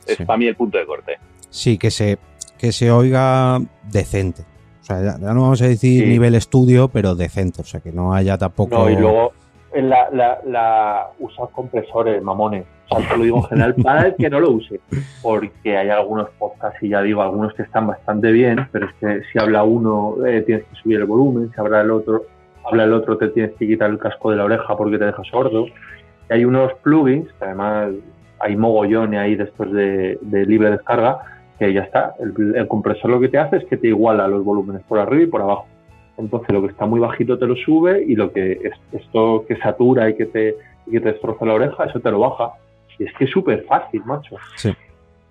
[0.06, 0.24] Es Sí.
[0.24, 1.18] para mí el punto de corte.
[1.50, 2.18] Sí, que se,
[2.58, 3.58] que se oiga
[3.90, 4.42] decente.
[4.82, 6.08] O sea, ya, ya no vamos a decir Sí.
[6.10, 7.62] nivel estudio, pero decente.
[7.62, 8.76] O sea, que no haya tampoco...
[8.78, 9.32] No, y luego
[9.74, 12.64] en la, la, la usar compresores, mamones.
[12.88, 14.80] O sea, te lo digo en general para el que no lo use.
[15.22, 19.22] Porque hay algunos podcasts, y ya digo, algunos que están bastante bien, pero es que
[19.32, 22.22] si habla uno eh, tienes que subir el volumen, si habla el otro,
[22.64, 25.22] habla el otro te tienes que quitar el casco de la oreja porque te deja
[25.24, 25.66] sordo.
[25.66, 27.88] Y hay unos plugins, que además
[28.40, 31.18] hay mogollones ahí después de, libre descarga,
[31.58, 32.14] que ya está.
[32.18, 35.22] El, el compresor lo que te hace es que te iguala los volúmenes por arriba
[35.22, 35.66] y por abajo.
[36.18, 39.56] Entonces lo que está muy bajito te lo sube y lo que es, esto que
[39.58, 42.52] satura y que te, y que te destroza la oreja, eso te lo baja.
[42.98, 44.36] Y es que es súper fácil, macho.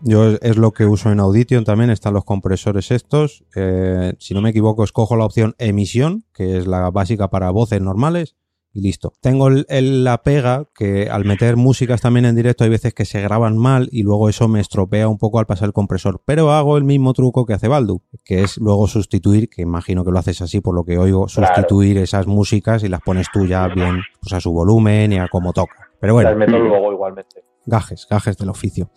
[0.01, 3.43] Yo es- es lo que uso en Audition también, están los compresores estos.
[3.55, 7.81] Eh, si no me equivoco, escojo la opción emisión, que es la básica para voces
[7.81, 8.35] normales,
[8.75, 9.13] y listo.
[9.21, 13.05] Tengo el- el- la pega que al meter músicas también en directo hay veces que
[13.05, 16.21] se graban mal y luego eso me estropea un poco al pasar el compresor.
[16.25, 20.11] Pero hago el mismo truco que hace Baldu, que es luego sustituir, que imagino que
[20.11, 21.55] lo haces así por lo que oigo, Claro.
[21.55, 25.29] sustituir esas músicas y las pones tú ya bien pues a su volumen y a
[25.29, 25.87] como toca.
[26.01, 27.43] Pero bueno, Las meto luego igualmente.
[27.65, 28.91] gajes, gajes del oficio.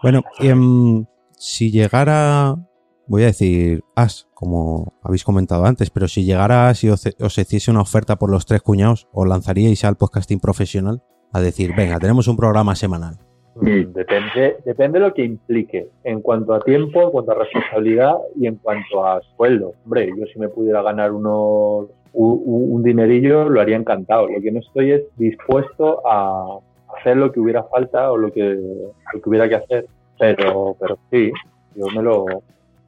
[0.00, 1.04] Bueno, em,
[1.36, 2.54] si llegara,
[3.08, 7.38] voy a decir As, como habéis comentado antes, pero si llegara As y os, os
[7.38, 11.02] hiciese una oferta por los tres cuñados, ¿os lanzaríais al podcasting profesional?
[11.32, 13.18] A decir, venga, tenemos un programa semanal.
[13.60, 18.46] Depende, depende de lo que implique en cuanto a tiempo, en cuanto a responsabilidad y
[18.46, 19.72] en cuanto a sueldo.
[19.84, 24.28] Hombre, yo si me pudiera ganar unos un, un dinerillo lo haría encantado.
[24.28, 26.60] Lo que no estoy es dispuesto a
[26.98, 29.86] hacer lo que hubiera falta o lo que, lo que hubiera que hacer.
[30.18, 31.32] Pero, pero sí,
[31.74, 32.26] yo me lo,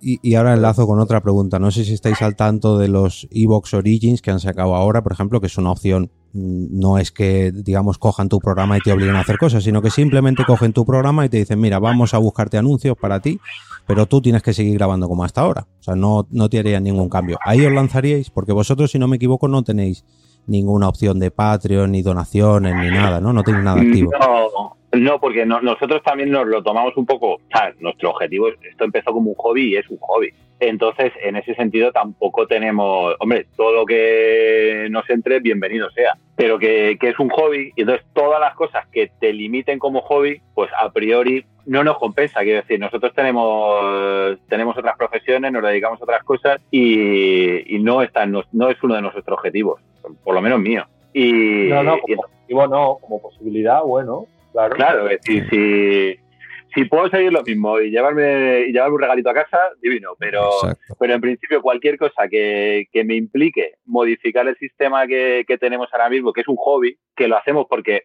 [0.03, 1.59] Y, y ahora enlazo con otra pregunta.
[1.59, 5.13] No sé si estáis al tanto de los Evox Origins que han sacado ahora, por
[5.13, 6.11] ejemplo, que es una opción.
[6.33, 9.83] mm, No es que, digamos, cojan tu programa y te obliguen a hacer cosas, sino
[9.83, 13.41] que simplemente cogen tu programa y te dicen, mira, vamos a buscarte anuncios para ti,
[13.87, 15.67] pero tú tienes que seguir grabando como hasta ahora.
[15.81, 17.39] O sea, no, no te harían ningún cambio.
[17.45, 20.05] Ahí os lanzaríais, porque vosotros, si no me equivoco, no tenéis
[20.47, 23.33] ninguna opción de Patreon, ni donaciones, ni nada, ¿no?
[23.33, 24.11] No tenéis nada activo.
[24.21, 27.35] No, no, porque no- nosotros también nos lo tomamos un poco.
[27.35, 30.31] O sea, nuestro objetivo es, esto empezó como un hobby y es un hobby.
[30.59, 33.15] Entonces, en ese sentido, tampoco tenemos.
[33.21, 36.15] Hombre, todo lo que nos entre, bienvenido sea.
[36.37, 40.01] Pero que, que es un hobby, y entonces todas las cosas que te limiten como
[40.03, 42.41] hobby, pues a priori no nos compensa.
[42.41, 48.03] Quiero decir, nosotros tenemos, tenemos otras profesiones, nos dedicamos a otras cosas y, y no,
[48.03, 49.81] está, nos- no es uno de nuestros objetivos,
[50.25, 50.87] por lo menos mío.
[51.13, 54.75] Y, No, no, y como objetivo no, como posibilidad, bueno, claro.
[54.75, 56.21] Claro, es decir, si,
[56.75, 60.49] si puedo seguir lo mismo y llevarme, y llevarme un regalito a casa, divino, pero,
[60.63, 60.97] Exacto.
[60.99, 65.89] pero en principio cualquier cosa que, que me implique modificar el sistema que, que tenemos
[65.93, 68.05] ahora mismo, que es un hobby, que lo hacemos porque,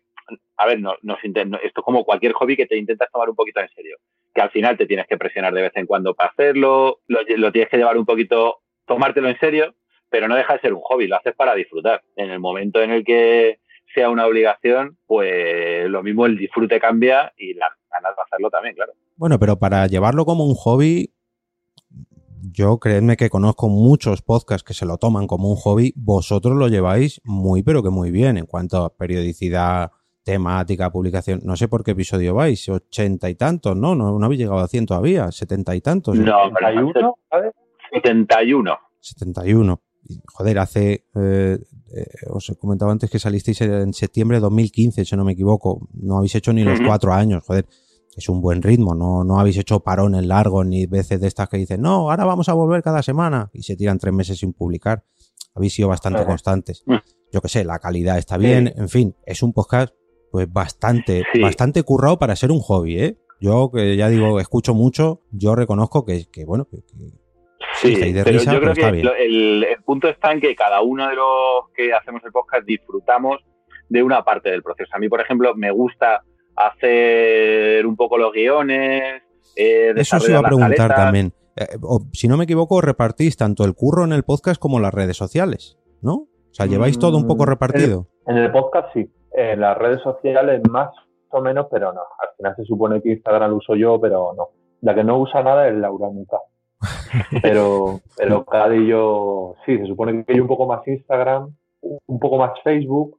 [0.57, 3.59] a ver, no, nos esto es como cualquier hobby que te intentas tomar un poquito
[3.59, 3.97] en serio,
[4.33, 7.51] que al final te tienes que presionar de vez en cuando para hacerlo, lo, lo
[7.51, 9.75] tienes que llevar un poquito, tomártelo en serio,
[10.09, 12.01] pero no deja de ser un hobby, lo haces para disfrutar.
[12.15, 13.59] En el momento en el que
[13.93, 18.75] sea una obligación, pues lo mismo el disfrute cambia y las ganas de hacerlo también,
[18.75, 18.93] claro.
[19.15, 21.13] Bueno, pero para llevarlo como un hobby,
[22.51, 25.93] yo creedme que conozco muchos podcasts que se lo toman como un hobby.
[25.95, 29.91] Vosotros lo lleváis muy, pero que muy bien en cuanto a periodicidad,
[30.23, 31.39] temática, publicación.
[31.43, 33.95] No sé por qué episodio vais, ochenta y tantos, ¿no?
[33.95, 36.15] No, no habéis llegado a cien todavía, setenta y tantos.
[36.17, 37.53] No, pero 31, ¿sabes?
[37.93, 38.77] 71.
[38.99, 39.81] 71.
[40.33, 41.05] Joder, hace.
[41.15, 41.57] eh,
[41.93, 45.87] eh, os he comentado antes que salisteis en septiembre de 2015, si no me equivoco.
[45.93, 47.65] No habéis hecho ni los cuatro años, joder.
[48.17, 51.57] Es un buen ritmo, no, no habéis hecho parones largos ni veces de estas que
[51.57, 55.03] dicen, no, ahora vamos a volver cada semana y se tiran tres meses sin publicar.
[55.53, 56.27] habéis sido bastante Ajá.
[56.27, 56.83] constantes.
[56.85, 56.95] Mm.
[57.33, 59.93] Yo qué sé, la calidad está bien, en fin, es un podcast
[60.31, 61.41] pues bastante, Sí.
[61.41, 63.17] bastante currado para ser un hobby, ¿eh?
[63.41, 66.95] Yo que ya digo, escucho mucho, yo reconozco que, que bueno, que, que
[67.81, 68.87] Sí, de pero risa, yo creo que
[69.25, 73.37] el, el punto está en que cada uno de los que hacemos el podcast disfrutamos
[73.89, 74.89] de una parte del proceso.
[74.95, 76.23] A mí, por ejemplo, me gusta
[76.55, 79.21] hacer un poco los guiones.
[79.55, 81.33] eh, Eso desarrollar iba a preguntar también.
[81.55, 84.93] Eh, o, si no me equivoco, repartís tanto el curro en el podcast como las
[84.93, 86.13] redes sociales, ¿no?
[86.13, 88.07] O sea, lleváis todo un poco Mm, repartido.
[88.27, 90.89] En el podcast sí, en las redes sociales más
[91.29, 92.01] o menos, pero no.
[92.01, 94.47] Al final se supone que Instagram lo uso yo, pero no.
[94.81, 96.37] La que no usa nada es Laura nunca.
[97.41, 102.19] Pero, pero Cade y yo, sí, se supone que yo un poco más Instagram, un
[102.19, 103.17] poco más Facebook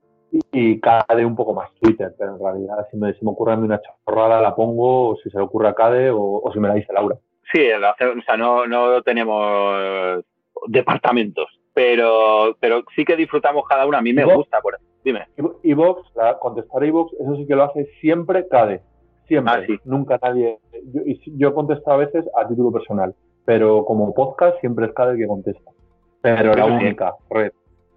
[0.52, 3.57] y, Cade un poco más Twitter, pero en realidad si me, si me ocurre a
[3.57, 6.59] mí una chorrada la pongo, o si se le ocurre a Cade o, o si
[6.59, 7.16] me la dice Laura.
[7.52, 10.24] Sí, o sea, no, no tenemos
[10.66, 13.98] departamentos, pero, pero sí que disfrutamos cada uno.
[13.98, 15.26] A mí me gusta, por dime.
[15.62, 18.81] Y Vox, contestar a Vox, eso sí que lo hace siempre Cade.
[19.29, 19.52] Siempre.
[19.55, 19.79] Ah, sí.
[19.85, 20.59] Nunca nadie.
[20.92, 21.02] Yo,
[21.37, 23.14] yo contesto a veces a título personal,
[23.46, 25.70] pero como podcast siempre es Cade el que contesta.
[26.20, 26.72] Pero la sí.
[26.72, 27.52] única red.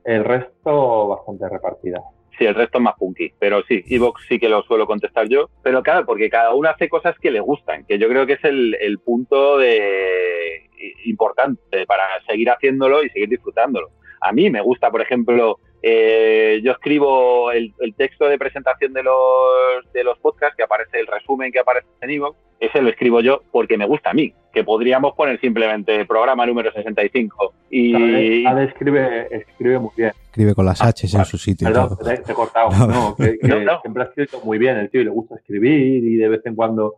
[0.06, 2.02] El resto bastante repartida.
[2.38, 3.34] Sí, el resto es más punky.
[3.38, 5.50] Pero sí, Evox sí que lo suelo contestar yo.
[5.64, 8.44] Pero claro, porque cada uno hace cosas que le gustan, que yo creo que es
[8.46, 10.70] el, el punto de
[11.06, 13.90] importante para seguir haciéndolo y seguir disfrutándolo.
[14.22, 19.04] A mí me gusta, por ejemplo, eh, yo escribo el, el texto de presentación de
[19.04, 23.22] los, de los podcasts, que aparece el resumen que aparece en Evox, ese lo escribo
[23.22, 27.94] yo porque me gusta a mí, que podríamos poner simplemente programa número 65 y...
[27.94, 30.12] Cade, Cade escribe, escribe muy bien.
[30.26, 32.70] Escribe con las Ah, H en su sitio Perdón, te, te he cortado.
[32.80, 33.82] No, No, que, que No, no.
[33.82, 36.56] siempre ha escrito muy bien el tío y le gusta escribir y de vez en
[36.56, 36.96] cuando,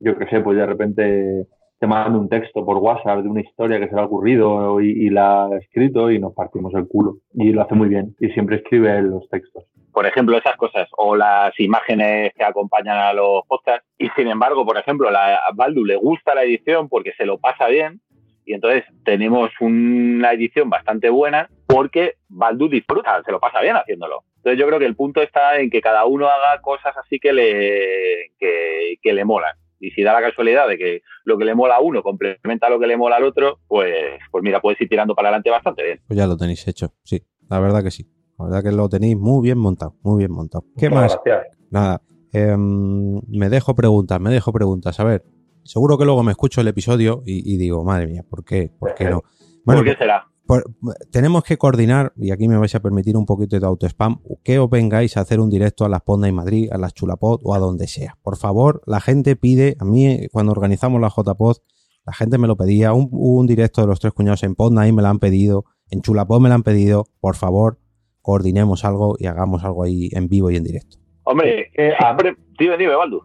[0.00, 1.46] yo qué sé, pues de repente
[1.82, 5.10] te manda un texto por WhatsApp de una historia que se le ha ocurrido y,
[5.10, 7.16] la ha escrito y nos partimos el culo.
[7.34, 9.64] Y lo hace muy bien y siempre escribe los textos.
[9.90, 13.84] por ejemplo, esas cosas, o las imágenes que acompañan a los podcasts.
[13.98, 17.66] Y sin embargo, por ejemplo, a Baldu le gusta la edición porque se lo pasa
[17.66, 18.00] bien.
[18.44, 24.22] Y entonces tenemos una edición bastante buena porque Baldu disfruta, se lo pasa bien haciéndolo.
[24.36, 27.32] Entonces yo creo que el punto está en que cada uno haga cosas así que
[27.32, 29.56] le, que, que le molan.
[29.84, 32.78] Y si da la casualidad de que lo que le mola a uno complementa lo
[32.78, 33.92] que le mola al otro, pues,
[34.30, 36.00] pues mira, puedes ir tirando para adelante bastante bien.
[36.06, 37.20] Pues ya lo tenéis hecho, sí.
[37.50, 38.06] La verdad que sí.
[38.38, 40.64] La verdad que lo tenéis muy bien montado, muy bien montado.
[40.78, 41.20] ¿Qué Muchas más?
[41.24, 41.58] gracias.
[41.70, 42.00] Nada.
[42.32, 44.98] em, me dejo preguntas, me dejo preguntas.
[45.00, 45.24] A ver,
[45.64, 48.70] seguro que luego me escucho el episodio y, y digo, madre mía, ¿por qué?
[48.78, 49.22] ¿Por qué no?
[49.64, 50.26] Bueno, ¿Por qué será?
[50.46, 50.64] Por-
[51.10, 54.68] tenemos que coordinar, y aquí me vais a permitir un poquito de auto-spam, que os
[54.68, 57.58] vengáis a hacer un directo a las Ponda y Madrid, a las Chulapod o a
[57.58, 58.16] donde sea.
[58.22, 61.56] Por favor, la gente pide, a mí cuando organizamos la JPod,
[62.04, 64.92] la gente me lo pedía, un, un directo de los tres cuñados en Ponda y
[64.92, 67.78] me lo han pedido, en Chulapod me lo han pedido, por favor,
[68.22, 70.96] coordinemos algo y hagamos algo ahí en vivo y en directo.
[71.24, 73.20] Hombre, Eh, siempre- dime, dime, Baldu.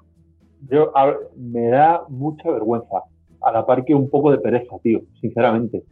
[0.72, 3.04] Yo, a me da mucha vergüenza.
[3.42, 5.84] A la par que un poco de pereza, tío, sinceramente.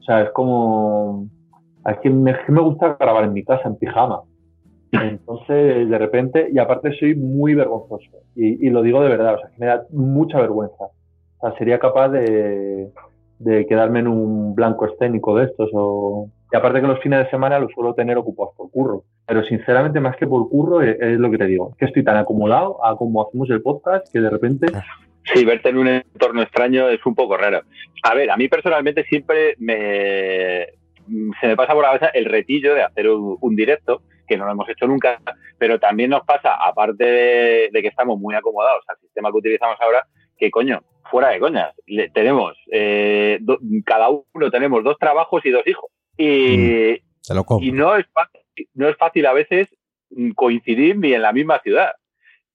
[0.00, 1.28] O sea, es como.
[1.86, 4.22] Es que me, me gusta grabar en mi casa, en pijama.
[4.92, 8.10] Entonces, de repente, y aparte soy muy vergonzoso.
[8.34, 10.84] Y, y lo digo de verdad, o sea, que me da mucha vergüenza.
[11.38, 12.90] O sea, sería capaz de,
[13.38, 15.70] de quedarme en un blanco escénico de estos.
[15.72, 16.28] O...
[16.52, 19.04] Y aparte que los fines de semana los suelo tener ocupados por curro.
[19.26, 21.70] Pero sinceramente, más que por curro, es, es lo que te digo.
[21.70, 24.66] Es que estoy tan acomodado a como hacemos el podcast que de repente
[25.24, 27.62] Sí, verte en un entorno extraño es un poco raro.
[28.02, 30.66] A ver, a mí personalmente siempre me
[31.40, 34.44] se me pasa por la cabeza el retillo de hacer un, un directo, que no
[34.46, 35.20] lo hemos hecho nunca,
[35.58, 39.76] pero también nos pasa, aparte de, de que estamos muy acomodados al sistema que utilizamos
[39.80, 40.04] ahora,
[40.38, 45.50] que coño, fuera de coñas, le- tenemos, eh, do- cada uno tenemos dos trabajos y
[45.50, 45.90] dos hijos.
[46.16, 46.94] Y,
[47.44, 47.66] compro.
[47.66, 48.40] y no es fácil,
[48.74, 49.68] no es fácil a veces
[50.10, 51.90] mm, coincidir ni en la misma ciudad.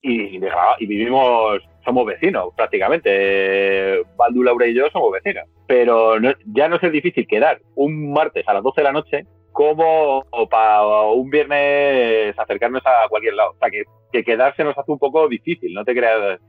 [0.07, 0.37] Y,
[0.85, 4.03] vivimos, somos vecinos prácticamente.
[4.15, 5.45] Baldu, Laura y yo somos vecinos.
[5.67, 9.25] Pero no- ya no es difícil quedar un martes a las 12 de la noche
[9.51, 13.51] como para un viernes acercarnos a cualquier lado.
[13.51, 16.39] O sea, que, que quedarse nos hace un poco difícil, no te creas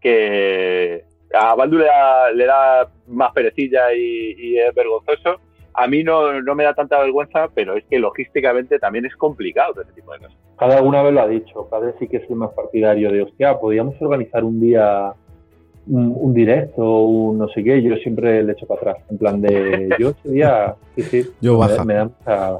[0.00, 5.40] que a Baldu le da, le da más perecilla y es vergonzoso.
[5.74, 9.80] A mí no, no me da tanta vergüenza, pero es que logísticamente también es complicado
[9.82, 10.36] ese tipo de cosas.
[10.58, 11.68] cada alguna vez lo ha dicho.
[11.70, 15.12] Cada vez sí que es el más partidario de, hostia, podríamos organizar un día
[15.86, 17.82] un, un directo, un no sé qué.
[17.82, 18.96] Yo siempre le echo para atrás.
[19.10, 21.30] En plan de, yo ese día, sí, sí.
[21.40, 21.84] Yo me- baja.
[21.84, 22.58] Me, da mucha-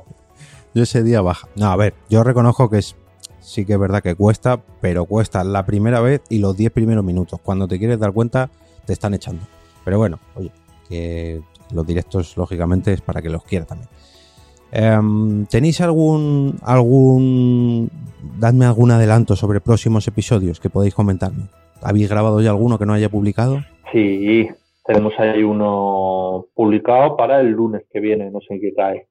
[0.74, 1.48] Yo ese día baja.
[1.56, 2.96] No, a ver, yo reconozco que es
[3.40, 7.02] sí que es verdad que cuesta, pero cuesta la primera vez y los 10 primeros
[7.04, 7.40] minutos.
[7.42, 8.48] Cuando te quieres dar cuenta,
[8.86, 9.42] te están echando.
[9.84, 10.50] Pero bueno, oye,
[10.88, 11.40] que
[11.72, 13.88] los directos, lógicamente, es para que los quiera también.
[14.72, 17.90] Em, ¿Tenéis algún, algún,
[18.38, 21.44] dadme algún adelanto sobre próximos episodios que podéis comentarme?
[21.82, 23.58] ¿Habéis grabado ya alguno que no haya publicado?
[23.90, 24.48] Sí,
[24.84, 29.06] tenemos ahí uno publicado para el lunes que viene, no sé qué trae.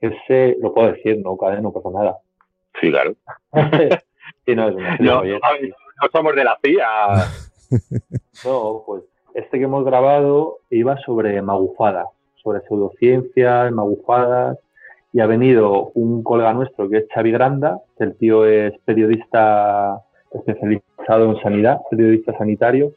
[0.00, 2.18] Ese, lo puedo decir, no, cadena, no pasa nada.
[2.80, 3.14] Sí, claro.
[4.46, 6.86] sí, no, es una No, oye, no somos de la CIA.
[8.46, 9.02] No, pues
[9.34, 12.08] este que hemos grabado iba sobre magufadas,
[12.42, 14.58] sobre pseudociencias, magufadas,
[15.12, 20.02] y ha venido un colega nuestro que es Xavi Granda, que el tío es periodista
[20.30, 22.92] especializado en sanidad, periodista sanitario,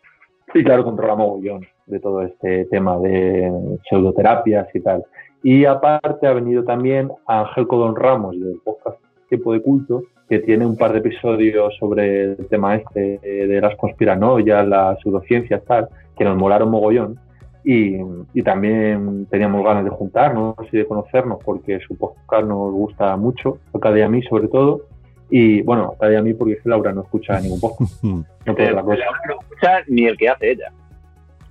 [0.53, 5.05] y claro, controla mogollón de todo este tema de pseudoterapias y tal.
[5.43, 10.65] Y aparte ha venido también Ángel Codón Ramos del podcast Tiempo de Culto, que tiene
[10.65, 16.23] un par de episodios sobre el tema este de las conspiranoias, las pseudociencias, tal, que
[16.23, 17.19] nos molaron mogollón.
[17.65, 17.97] Y,
[18.33, 23.57] y también teníamos ganas de juntarnos y de conocernos porque su podcast nos gusta mucho,
[23.81, 24.83] cada día a mí sobre todo.
[25.29, 28.01] Y bueno, cada día a mí porque Laura no escucha ningún podcast.
[28.03, 29.03] No puede Pero la cosa.
[29.27, 30.71] no escucha ni el que hace ella.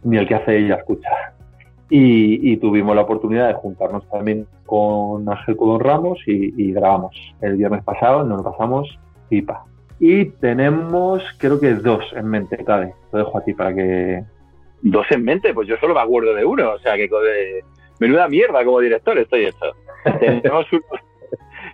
[0.04, 1.10] ni el que hace ella escucha.
[1.90, 7.16] Y, y tuvimos la oportunidad de juntarnos también con Ángel Codón Ramos y, y grabamos
[7.40, 8.88] el viernes pasado, nos lo pasamos
[9.28, 9.64] pipa.
[9.98, 12.94] Y tenemos, creo que dos en mente, Cade.
[13.12, 14.22] Lo dejo a ti para que.
[14.82, 16.70] Dos en mente, pues yo solo me acuerdo de uno.
[16.72, 17.10] O sea, que
[17.98, 19.66] menuda mierda como director estoy hecho.
[20.20, 20.80] tenemos, un-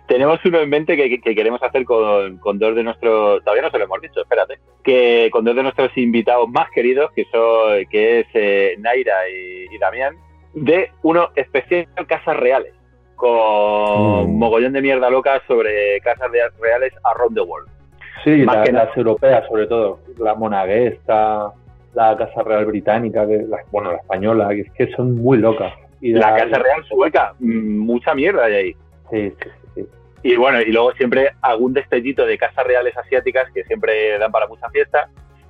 [0.07, 3.43] tenemos uno en mente que, que queremos hacer con, con dos de nuestros.
[3.43, 4.59] Todavía no se lo hemos dicho, espérate.
[4.83, 9.73] Que con dos de nuestros invitados más queridos, que son que es eh, Naira y,
[9.73, 10.15] y Damián,
[10.53, 12.73] de uno especial Casas Reales.
[13.15, 14.37] Con Mm.
[14.37, 16.29] mogollón de mierda loca sobre casas
[16.59, 17.67] reales around the world.
[18.23, 19.99] Sí, Más la- que las europeas, sobre todo.
[20.19, 21.51] La monaguesta,
[21.93, 25.73] la Casa Real Británica, que, la- bueno, la española, que es que son muy locas.
[25.99, 28.75] Y La Casa Real sueca, mm, mucha mierda hay ahí.
[29.09, 29.85] Sí, sí, sí.
[30.23, 34.47] Y bueno, y luego siempre algún destellito de casas reales asiáticas que siempre dan para
[34.47, 35.09] mucha fiesta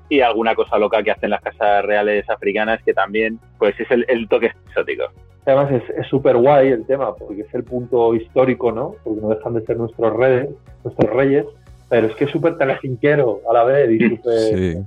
[0.10, 4.06] y alguna cosa loca que hacen las casas reales africanas que también pues es el,
[4.08, 5.06] el toque exótico.
[5.46, 8.96] Además es súper guay el tema, porque es el punto histórico, ¿no?
[9.04, 10.50] Porque no dejan de ser nuestros reyes,
[10.84, 11.46] nuestros reyes,
[11.90, 14.78] pero es que es súper telecinquero a la vez y súper Sí.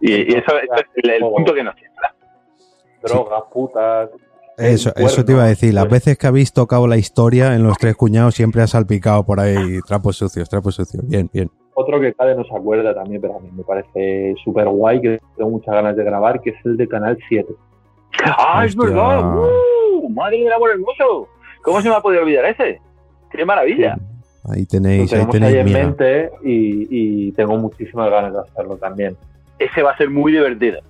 [0.00, 2.14] Y, y eso, eso es el, el punto que nos siembra.
[3.02, 4.10] drogas, putas.
[4.58, 5.74] Eso, eso te iba a decir.
[5.74, 9.40] Las veces que habéis tocado la historia en los tres cuñados siempre ha salpicado por
[9.40, 11.06] ahí trapos sucios, trapos sucios.
[11.06, 11.50] Bien, bien.
[11.74, 15.20] Otro que Cade no se acuerda también, pero a mí me parece súper guay, que
[15.36, 17.54] tengo muchas ganas de grabar, que es el de Canal 7.
[18.24, 19.36] ¡Ah, es verdad!
[19.36, 20.08] ¡Uh!
[20.10, 21.28] ¡Madre del amor hermoso!
[21.62, 22.78] ¿Cómo se me ha podido olvidar ese?
[23.30, 23.96] ¡Qué maravilla!
[24.44, 28.76] Ahí tenéis, ahí tenemos ahí tenéis en mente y, y tengo muchísimas ganas de hacerlo
[28.76, 29.16] también.
[29.58, 30.80] Ese va a ser muy divertido.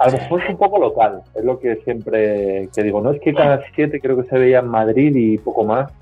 [0.00, 3.00] A lo mejor es un poco local, es lo que siempre que digo.
[3.00, 5.92] No es que Canal 7 creo que se veía en Madrid y poco más.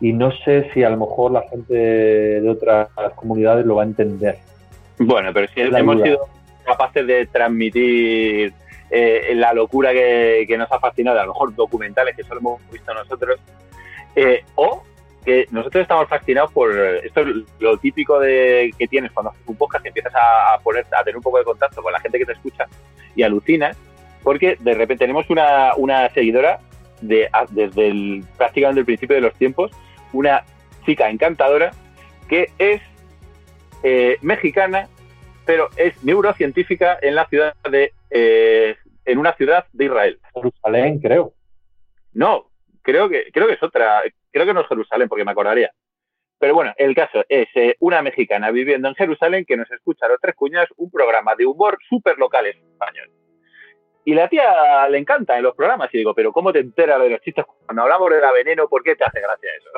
[0.00, 3.86] Y no sé si a lo mejor la gente de otras comunidades lo va a
[3.86, 4.36] entender.
[4.98, 6.06] Bueno, pero si hemos duda.
[6.06, 6.28] sido
[6.64, 8.52] capaces de transmitir
[8.90, 12.70] eh, la locura que, que nos ha fascinado, a lo mejor documentales que solo hemos
[12.70, 13.40] visto nosotros,
[14.14, 14.82] eh, o
[15.24, 17.28] que nosotros estamos fascinados por esto es
[17.60, 21.16] lo típico de que tienes cuando haces un podcast, que empiezas a poner, a tener
[21.16, 22.66] un poco de contacto con la gente que te escucha
[23.14, 23.76] y alucinas,
[24.22, 26.60] porque de repente tenemos una, una seguidora
[27.00, 29.70] de, desde el, prácticamente el principio de los tiempos,
[30.12, 30.44] una
[30.84, 31.72] chica encantadora
[32.28, 32.80] que es
[33.82, 34.88] eh, mexicana,
[35.44, 40.20] pero es neurocientífica en la ciudad de eh, en una ciudad de Israel.
[40.34, 41.32] Jerusalén, creo.
[42.12, 42.46] No,
[42.82, 45.72] creo que creo que es otra, creo que no es Jerusalén porque me acordaría.
[46.42, 50.08] Pero bueno, el caso es eh, una mexicana viviendo en Jerusalén que nos escucha a
[50.08, 53.08] los tres cuñados un programa de humor súper local español.
[54.04, 57.10] Y la tía le encanta en los programas y digo, pero ¿cómo te enteras de
[57.10, 58.66] los chistes cuando hablamos de la veneno?
[58.68, 59.70] ¿Por qué te hace gracia eso?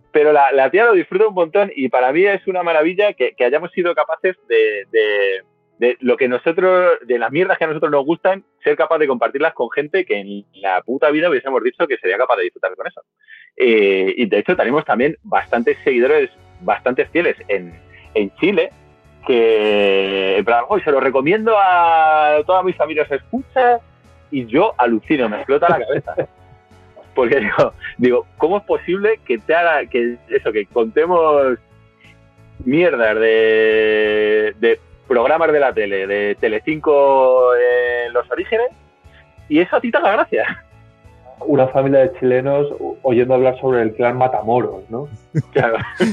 [0.10, 3.34] Pero la, la tía lo disfruta un montón y para mí es una maravilla que,
[3.44, 5.42] hayamos sido capaces de-
[5.82, 9.08] de lo que nosotros, de las mierdas que a nosotros nos gustan, ser capaz de
[9.08, 12.76] compartirlas con gente que en la puta vida hubiésemos dicho que sería capaz de disfrutar
[12.76, 13.02] con eso.
[13.56, 16.30] Eh, y de hecho tenemos también bastantes seguidores,
[16.60, 17.74] bastante fieles en,
[18.14, 18.70] en Chile,
[19.26, 23.80] que en plan, "Oye, se lo recomiendo a toda mi familia, se escucha
[24.30, 26.14] y yo alucino, me explota la cabeza.
[27.16, 31.58] Porque digo, digo, ¿cómo es posible que te haga, que eso, que contemos
[32.64, 34.78] mierdas de
[35.12, 38.70] programas de la tele, de Telecinco en los orígenes,
[39.46, 40.64] y eso a ti te haga gracia?
[41.40, 42.68] Una familia de chilenos
[43.02, 45.08] oyendo hablar sobre el clan Matamoros, ¿no?
[45.52, 45.76] Claro.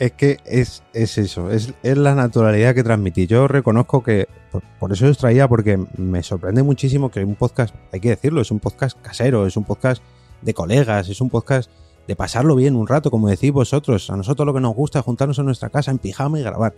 [0.00, 3.26] Es que es, es eso, es, es la naturalidad que transmití.
[3.26, 7.74] Yo reconozco que, por, por eso os traía, porque me sorprende muchísimo que un podcast,
[7.92, 10.02] hay que decirlo, es un podcast casero, es un podcast
[10.40, 11.70] de colegas, es un podcast
[12.08, 14.08] de pasarlo bien un rato, como decís vosotros.
[14.08, 16.72] A nosotros lo que nos gusta es juntarnos en nuestra casa en pijama y grabar.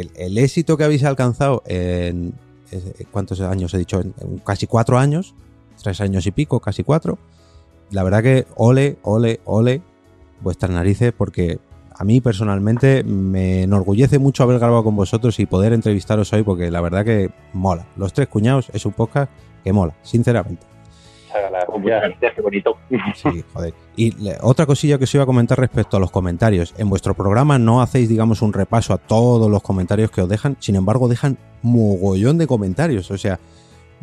[0.00, 2.34] El, éxito que habéis alcanzado en,
[3.10, 4.02] ¿cuántos años he dicho?
[4.44, 5.34] Casi cuatro años,
[5.82, 7.18] tres años y pico, casi cuatro.
[7.90, 9.82] La verdad que ole, ole, ole
[10.40, 11.58] vuestras narices porque
[11.94, 16.70] a mí personalmente me enorgullece mucho haber grabado con vosotros y poder entrevistaros hoy porque
[16.70, 17.86] la verdad que mola.
[17.96, 19.30] Los tres cuñados es un podcast
[19.62, 20.71] que mola, sinceramente.
[22.34, 22.76] Qué bonito.
[23.14, 23.74] Sí, joder.
[23.96, 26.74] Y otra cosilla que os iba a comentar respecto a los comentarios.
[26.78, 30.56] En vuestro programa no hacéis, digamos, un repaso a todos los comentarios que os dejan,
[30.60, 33.10] sin embargo, dejan mogollón de comentarios.
[33.10, 33.38] O sea,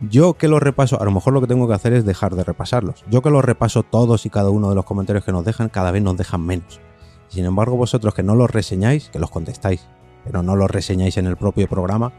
[0.10, 2.44] yo que los repaso, a lo mejor lo que tengo que hacer es dejar de
[2.44, 3.04] repasarlos.
[3.10, 5.92] Yo que los repaso todos y cada uno de los comentarios que nos dejan, cada
[5.92, 6.80] vez nos dejan menos.
[7.28, 9.88] Sin embargo, vosotros que no los reseñáis, que los contestáis,
[10.24, 12.12] pero no los reseñáis en el propio programa,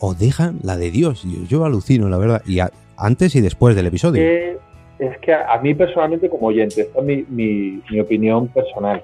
[0.00, 1.22] os dejan la de Dios.
[1.22, 2.42] Yo, yo alucino, la verdad.
[2.46, 2.58] Y
[2.96, 4.22] antes y después del episodio.
[4.22, 9.02] es que a, mí personalmente, como oyente, esta es mi, mi, opinión personal.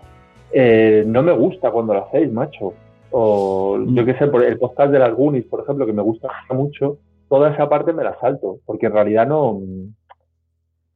[0.53, 2.75] Eh, no me gusta cuando lo hacéis, macho.
[3.11, 3.97] O mm.
[3.97, 6.99] yo qué sé, por el podcast de las Goonies, por ejemplo, que me gusta mucho,
[7.29, 9.61] toda esa parte me la salto, porque en realidad no,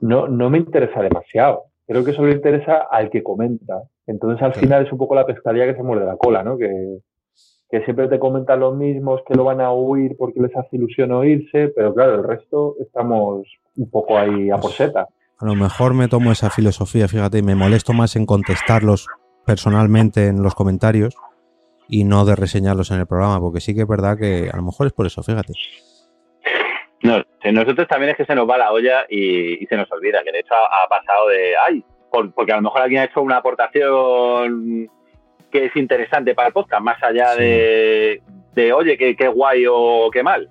[0.00, 1.64] no, no me interesa demasiado.
[1.86, 3.82] Creo que eso le interesa al que comenta.
[4.06, 6.56] Entonces, al final es un poco la pescadilla que se muerde la cola, ¿no?
[6.56, 6.98] Que,
[7.70, 11.12] que siempre te comentan los mismos, que lo van a oír porque les hace ilusión
[11.12, 13.46] oírse, pero claro, el resto estamos
[13.76, 15.08] un poco ahí a por seta.
[15.38, 19.08] A lo mejor me tomo esa filosofía, fíjate, y me molesto más en contestarlos
[19.44, 21.16] personalmente en los comentarios
[21.88, 24.62] y no de reseñarlos en el programa, porque sí que es verdad que a lo
[24.62, 25.52] mejor es por eso, fíjate.
[27.02, 30.32] No, nosotros también es que se nos va la olla y, se nos olvida, que
[30.32, 31.84] de hecho ha, pasado de, ay,
[32.34, 34.88] porque a lo mejor alguien ha hecho una aportación
[35.54, 38.20] que es interesante para el podcast, más allá de,
[38.74, 40.50] oye, qué, guay o qué mal.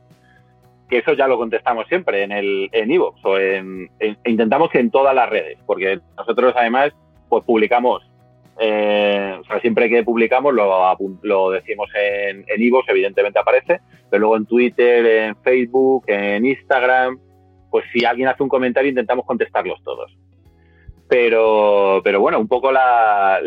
[0.89, 3.89] Que eso ya lo contestamos siempre en el en Evox o en,
[4.23, 6.93] intentamos que en todas las redes, porque nosotros además
[7.27, 8.01] pues publicamos,
[8.61, 14.37] eh, o sea, siempre que publicamos lo, lo decimos en Evox, evidentemente aparece, pero luego
[14.37, 17.19] en Twitter, en Facebook, en Instagram,
[17.69, 20.15] pues si alguien hace un comentario intentamos contestarlos todos.
[21.09, 23.41] Pero, pero bueno, un poco la,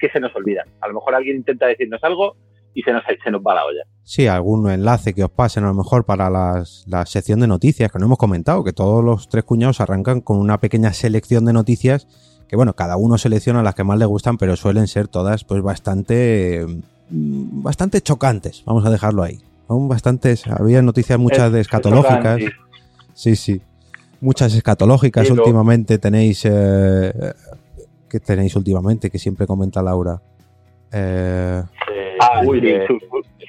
[0.00, 0.66] que se nos olvidan.
[0.80, 2.36] A lo mejor alguien intenta decirnos algo
[2.74, 3.82] y se nos, se nos va la olla.
[4.02, 7.98] Sí, algún enlace que os pasen a lo mejor para la sección de noticias que
[7.98, 12.06] no hemos comentado, que todos los tres cuñados arrancan con una pequeña selección de noticias
[12.48, 15.62] que bueno, cada uno selecciona las que más le gustan, pero suelen ser todas pues
[15.62, 16.64] bastante
[17.10, 19.40] mm, bastante chocantes, vamos a dejarlo ahí.
[19.68, 22.40] Aún bastantes, había noticias muchas de escatológicas.
[23.14, 23.60] Sí, sí.
[24.20, 27.34] Muchas escatológicas últimamente tenéis eh,
[28.08, 30.20] que tenéis últimamente, que siempre comenta Laura.
[30.92, 31.62] Eh,
[32.20, 32.42] ah,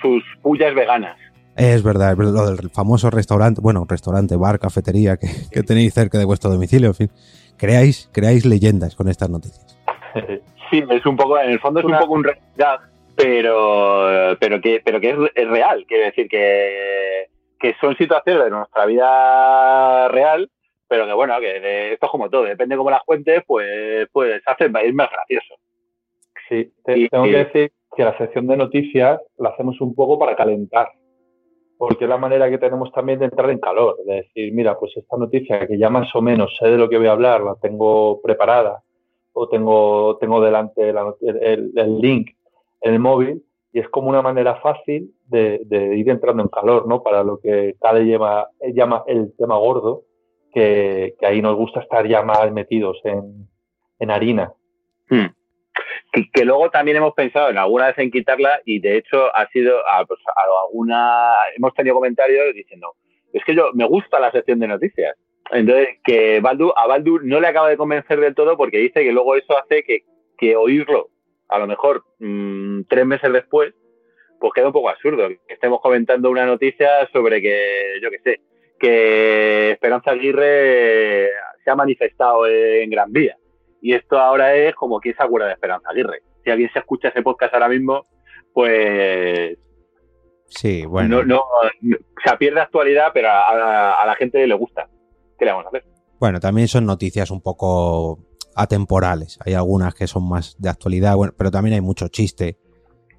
[0.02, 1.18] sus, pullas veganas.
[1.56, 6.26] Es verdad, es lo del famoso restaurante, bueno, restaurante, bar, cafetería que, tenéis cerca de
[6.26, 7.10] vuestro domicilio, en fin.
[7.58, 9.78] Creáis, creáis leyendas con estas noticias.
[10.70, 12.80] Sí, es un poco, en el fondo es un poco un realidad,
[13.16, 15.86] pero, pero que, pero que es, real.
[15.88, 20.50] Quiere decir que, que son situaciones de nuestra vida real
[20.88, 24.66] pero que bueno, que esto es como todo, depende cómo las cuentes, pues, pues hace
[24.66, 25.56] es más gracioso.
[26.50, 30.90] Sí, tengo que decir que la sección de noticias la hacemos un poco para calentar,
[31.78, 34.96] porque es la manera que tenemos también de entrar en calor, de decir, mira, pues
[34.96, 37.56] esta noticia que ya más o menos sé de lo que voy a hablar, la
[37.56, 38.82] tengo preparada,
[39.34, 42.32] o tengo, tengo delante el, el, link
[42.82, 46.88] en el móvil, y es como una manera fácil de, de, ir entrando en calor,
[46.88, 47.04] ¿no?
[47.04, 50.04] Para lo que Cade llama, llama el tema gordo,
[50.54, 54.52] que, ahí nos gusta estar ya más metidos en, harina.
[55.10, 55.28] Hmm.
[56.34, 59.78] Que, luego también hemos pensado en alguna vez en quitarla y de hecho ha sido
[59.88, 60.20] a, pues,
[60.68, 62.96] alguna hemos tenido comentarios diciendo
[63.34, 65.16] es que yo me gusta la sección de noticias
[65.52, 69.12] entonces que Baldur, a Baldur no le acaba de convencer del todo porque dice que
[69.12, 71.10] luego eso hace que, oírlo
[71.50, 73.76] a lo mejor mm, tres meses después
[74.40, 78.42] pues queda un poco absurdo que estemos comentando una noticia sobre que yo qué sé
[78.80, 81.30] que Esperanza Aguirre
[81.64, 83.38] se ha manifestado en Gran Vía.
[83.82, 86.22] Y esto ahora es como quien se acuerda de Esperanza Aguirre.
[86.44, 88.06] Si alguien se escucha ese podcast ahora mismo,
[88.54, 89.58] pues.
[90.48, 91.24] Sí, bueno.
[91.24, 91.44] No,
[91.82, 94.88] se pierde actualidad, pero a, la gente le gusta.
[95.38, 95.84] ¿Qué le vamos a hacer?
[96.20, 98.20] Bueno, también son noticias un poco
[98.56, 99.38] atemporales.
[99.46, 102.58] Hay algunas que son más de actualidad, bueno, pero también hay mucho chiste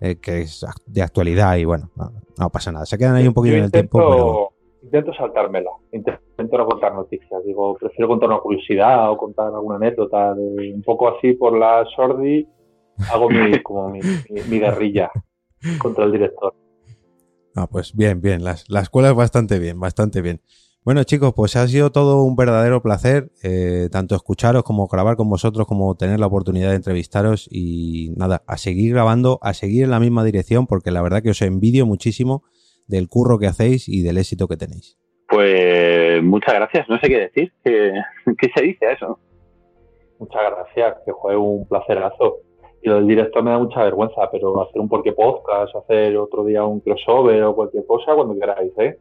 [0.01, 1.91] eh, que es de actualidad y bueno,
[2.37, 2.87] no, pasa nada.
[2.87, 4.58] Se quedan ahí un poquito en el tiempo, pero
[4.89, 10.35] intento saltármela, intento no contar noticias, digo, prefiero contar una curiosidad o contar alguna anécdota,
[10.35, 12.49] de, un poco así por la sordi,
[13.13, 14.01] hago mi, como mi,
[14.59, 15.11] guerrilla
[15.79, 16.55] contra el director.
[17.55, 20.41] Ah, pues bien, bien, la, la escuela es bastante bien, bastante bien.
[20.85, 25.29] Bueno chicos, pues ha sido todo un verdadero placer, eh, tanto escucharos como grabar con
[25.29, 29.91] vosotros, como tener la oportunidad de entrevistaros y nada, a seguir grabando, a seguir en
[29.91, 32.43] la misma dirección, porque la verdad que os envidio muchísimo
[32.89, 34.99] del curro que hacéis y del éxito que tenéis.
[35.29, 37.93] Pues muchas gracias, no sé qué decir, ¿qué,
[38.39, 39.19] qué se dice a eso?
[40.19, 42.39] Muchas gracias, que fue un placerazo.
[42.83, 46.45] Y lo del directo me da mucha vergüenza, pero hacer un porque podcast, hacer otro
[46.45, 48.99] día un crossover o cualquier cosa, cuando queráis, ¿eh?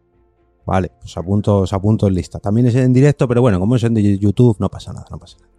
[0.66, 2.40] Vale, pues apunto, os apunto en lista.
[2.40, 5.38] También es en directo, pero bueno, como es en YouTube, no pasa nada, no pasa
[5.40, 5.54] nada.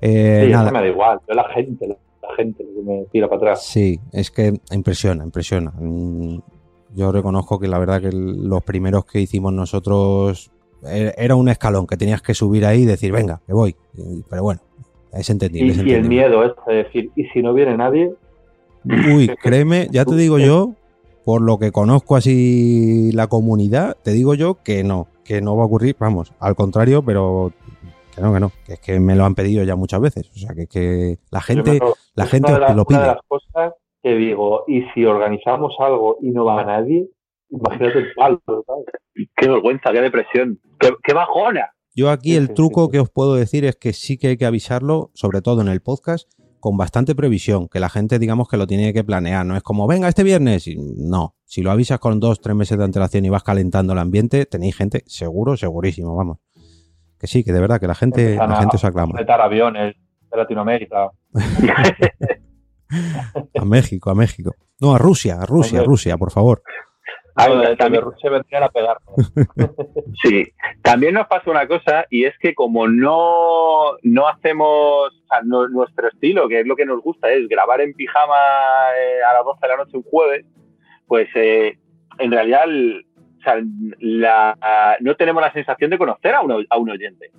[0.00, 0.70] Eh, sí, nada.
[0.70, 3.64] me da igual, yo la gente, la gente lo que me tira para atrás.
[3.64, 5.72] Sí, es que impresiona, impresiona.
[6.94, 10.50] Yo reconozco que la verdad que los primeros que hicimos nosotros
[10.84, 13.76] e-, era un escalón que tenías que subir ahí y decir, venga, que voy.
[14.28, 14.60] Pero bueno,
[15.12, 15.82] es entendible.
[15.84, 18.12] Y, el miedo es de decir, ¿y si no viene nadie?
[18.84, 20.74] Uy, créeme, ya te digo yo,
[21.24, 25.64] por lo que conozco así la comunidad, te digo yo que no, que no va
[25.64, 27.52] a ocurrir, vamos, al contrario, pero
[28.14, 30.38] que no, que no, que es que me lo han pedido ya muchas veces, o
[30.38, 31.78] sea, que, que la gente,
[32.14, 32.98] la gente lo pide.
[32.98, 37.08] Una de las cosas que digo, y si organizamos algo y no va a nadie,
[37.50, 38.86] imagínate el palo, ¿sabes?
[39.36, 41.70] Qué vergüenza, qué depresión, qué bajona.
[41.94, 45.10] Yo aquí el truco que os puedo decir es que sí que hay que avisarlo,
[45.14, 46.30] sobre todo en el podcast,
[46.60, 49.86] con bastante previsión, que la gente digamos que lo tiene que planear, no es como,
[49.86, 53.42] venga, este viernes, no, si lo avisas con dos, tres meses de antelación y vas
[53.42, 56.38] calentando el ambiente, tenéis gente seguro, segurísimo, vamos.
[57.18, 59.18] Que sí, que de verdad, que la gente, la gente os aclama.
[59.18, 59.96] aviones
[60.30, 61.10] de Latinoamérica.
[63.54, 64.54] a México, a México.
[64.80, 66.62] No, a Rusia, a Rusia, a Rusia, por favor
[67.76, 68.98] también se vendrían a pegar.
[70.22, 70.44] sí,
[70.82, 75.10] también nos pasa una cosa y es que como no, no hacemos
[75.70, 78.34] nuestro estilo, que es lo que nos gusta, es grabar en pijama
[78.98, 80.46] eh, a las 12 de la noche un jueves,
[81.06, 81.78] pues eh,
[82.18, 82.66] en realidad
[85.00, 87.30] no tenemos la sensación de conocer a un, a un oyente.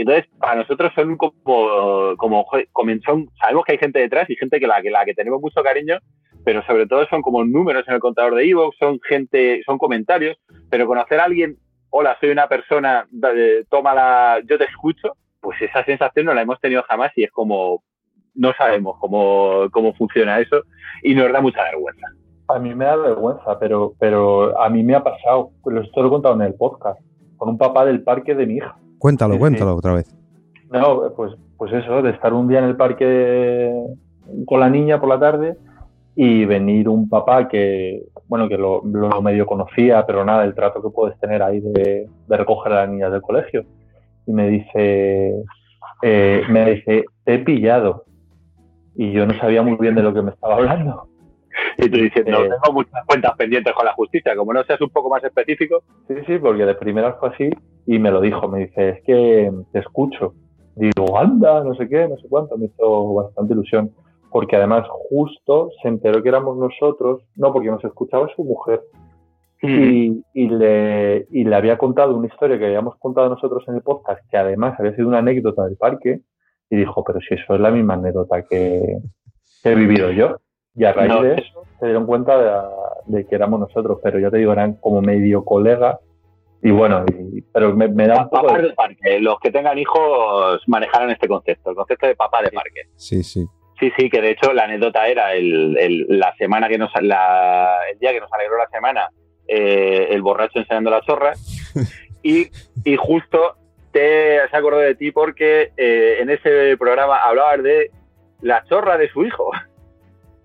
[0.00, 2.46] Entonces, para nosotros son como, como,
[3.40, 5.98] sabemos que hay gente detrás y gente que la, que la que tenemos mucho cariño
[6.44, 10.36] pero sobre todo son como números en el contador de Evox, son gente, son comentarios,
[10.70, 11.56] pero conocer a alguien,
[11.90, 13.06] hola, soy una persona,
[13.68, 17.30] toma la, yo te escucho, pues esa sensación no la hemos tenido jamás y es
[17.30, 17.82] como,
[18.34, 20.62] no sabemos cómo, cómo funciona eso
[21.02, 22.06] y nos da mucha vergüenza.
[22.48, 26.34] A mí me da vergüenza, pero, pero a mí me ha pasado, lo estoy contado
[26.34, 27.00] en el podcast,
[27.36, 28.76] con un papá del parque de mi hija.
[29.00, 30.14] Cuéntalo, cuéntalo otra vez.
[30.70, 33.74] No, pues, pues eso, de estar un día en el parque
[34.44, 35.56] con la niña por la tarde
[36.14, 38.82] y venir un papá que, bueno, que lo,
[39.22, 43.10] medio conocía, pero nada, el trato que puedes tener ahí de, recoger a las niñas
[43.10, 43.64] del colegio.
[44.26, 45.44] Y me dice,
[46.02, 48.04] eh, me dice, te he pillado.
[48.96, 51.08] Y yo no sabía muy bien de lo que me estaba hablando.
[51.78, 54.80] Y tú diciendo, no, eh, tengo muchas cuentas pendientes con la justicia, como no seas
[54.82, 55.82] un poco más específico.
[56.06, 57.50] Sí, sí, porque de primeras fue así
[57.86, 60.34] y me lo dijo, me dice, es que te escucho.
[60.76, 63.90] Digo, anda, no sé qué, no sé cuánto, me hizo bastante ilusión
[64.30, 68.80] porque además justo se enteró que éramos nosotros, no, porque nos escuchaba su mujer.
[69.62, 74.22] Y, le, y le había contado una historia que habíamos contado nosotros en el podcast,
[74.30, 76.22] que además había sido una anécdota del parque,
[76.70, 78.96] y dijo, pero si eso es la misma anécdota que,
[79.64, 80.36] he vivido yo.
[80.74, 82.72] Y a raíz de eso se dieron cuenta
[83.06, 85.98] de, que éramos nosotros, pero ya te digo, eran como medio colegas.
[86.62, 87.04] Y bueno,
[87.52, 88.52] pero me, da un poco...
[88.58, 89.18] de parque.
[89.20, 92.82] Los que tengan hijos manejaron este concepto, el concepto de papá de parque.
[92.96, 93.46] Sí, sí.
[93.78, 97.98] Sí, sí, que de hecho la anécdota era el, la semana que nos, la, el
[97.98, 99.08] día que nos alegró la semana,
[99.48, 101.32] eh, el borracho enseñando la chorra.
[102.22, 102.48] y,
[102.84, 103.56] y justo
[103.92, 107.90] te se acordó de ti porque eh, en ese programa hablabas de
[108.42, 109.50] la chorra de su hijo.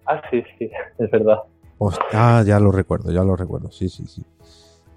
[0.05, 1.39] Ah, sí, sí, es verdad.
[2.13, 4.23] ah, ya lo recuerdo, ya lo recuerdo, sí, sí, sí.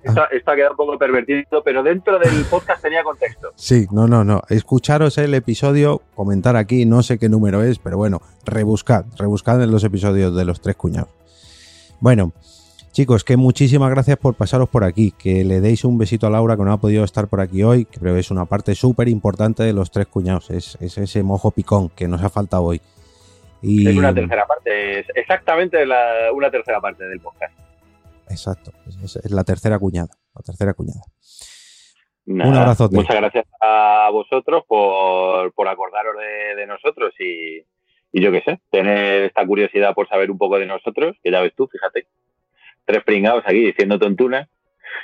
[0.02, 3.50] Esto, ha quedado un poco pervertido, pero dentro del podcast tenía contexto.
[3.56, 4.42] Sí, no, no, no.
[4.48, 9.70] Escucharos el episodio, comentar aquí, no sé qué número es, pero bueno, rebuscad, rebuscad en
[9.70, 11.10] los episodios de los tres cuñados.
[12.00, 12.32] Bueno,
[12.92, 16.56] chicos, que muchísimas gracias por pasaros por aquí, que le deis un besito a Laura
[16.56, 19.08] que no ha podido estar por aquí hoy, que creo que es una parte súper
[19.08, 22.80] importante de los tres cuñados, es, ese mojo picón que nos ha faltado hoy.
[23.60, 23.88] Y...
[23.88, 25.78] Es una tercera parte, es exactamente
[26.32, 27.52] una tercera parte del podcast.
[28.30, 28.72] Exacto.
[29.02, 30.10] Es, la tercera cuñada.
[30.34, 31.00] La tercera cuñada.
[32.26, 32.88] Un abrazo.
[32.92, 36.14] Muchas gracias a vosotros por, por acordaros
[36.56, 37.62] de, nosotros y,
[38.12, 41.54] yo qué sé, tener esta curiosidad por saber un poco de nosotros, que ya ves
[41.54, 42.06] tú, fíjate,
[42.84, 44.48] tres pringados aquí diciendo tontunas.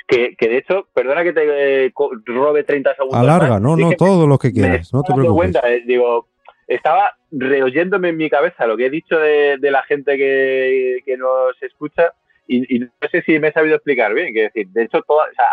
[0.07, 1.93] Que, que de hecho, perdona que te eh,
[2.25, 3.19] robe 30 segundos.
[3.19, 5.35] Alarga, no, no, todo lo que quieras, no te preocupes.
[5.35, 6.27] Cuenta, eh, digo,
[6.67, 11.61] estaba reoyéndome en mi cabeza lo que he dicho de, la gente que, que nos
[11.61, 12.13] escucha
[12.47, 15.03] y, no sé si me he sabido explicar bien, que decir, de hecho,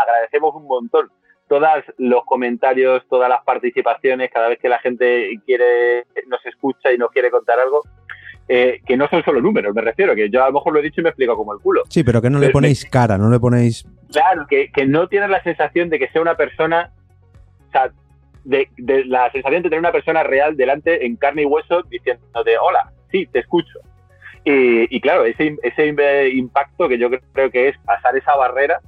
[0.02, 1.08] agradecemos un montón
[1.48, 1.68] todos
[1.98, 7.10] los comentarios, todas las participaciones, cada vez que la gente quiere, nos escucha y nos
[7.10, 7.82] quiere contar algo,
[8.48, 10.82] eh, que no son solo números, me refiero, que yo a lo mejor lo he
[10.82, 11.82] dicho y me explico como el culo.
[11.88, 13.86] Sí, pero que no le ponéis cara, no le ponéis...
[14.10, 16.90] Claro, que, no tienes la sensación de que sea una persona,
[17.68, 17.92] o sea,
[18.44, 18.68] de,
[19.06, 23.26] la sensación de tener una persona real delante en carne y hueso diciéndote, hola, sí,
[23.26, 23.78] te escucho.
[24.44, 28.80] Y, claro, ese, ese impacto que yo creo que es pasar esa barrera,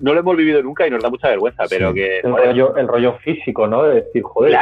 [0.00, 2.18] no lo hemos vivido nunca y nos da mucha vergüenza, pero que...
[2.18, 3.84] El rollo, el rollo, físico, ¿no?
[3.84, 4.58] De decir, joder,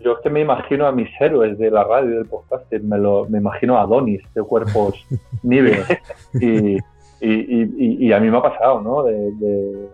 [0.00, 2.98] yo es que me imagino a mis héroes de la radio y del podcast, me,
[2.98, 5.06] lo, me imagino a Donis de cuerpos
[5.42, 5.86] niveles
[6.34, 6.76] y,
[7.20, 9.04] y, y, a mí me ha pasado, ¿no?
[9.04, 9.88] De,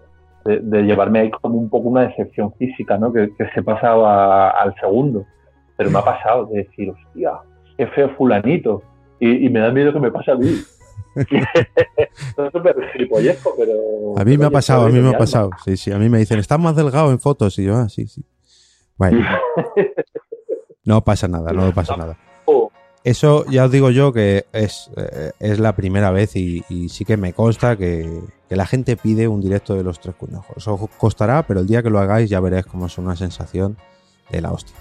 [0.44, 3.12] de, llevarme ahí como un poco una decepción física, ¿no?
[3.12, 5.26] Que, se pasaba al segundo.
[5.76, 7.32] Pero me ha pasado de decir, hostia,
[7.76, 8.82] qué feo fulanito.
[9.20, 10.48] Y, me da miedo que me pase a mí.
[11.16, 14.18] es súper gilipollesco, pero...
[14.18, 15.50] A mí me ha pasado, a mí me ha pasado.
[15.64, 17.58] Sí, sí, a mí me dicen, estás más delgado en fotos.
[17.58, 18.24] Y yo, ah, sí, sí.
[18.96, 19.24] Bueno.
[20.88, 22.16] No pasa nada, no pasa nada.
[22.46, 22.72] Oh.
[23.04, 27.18] Eso ya os digo yo que es, eh, es la primera vez y, sí que
[27.18, 30.46] me consta que, la gente pide un directo de los tres cuños.
[30.56, 33.76] Eso os costará, pero el día que lo hagáis ya veréis cómo es una sensación
[34.30, 34.74] de la hostia.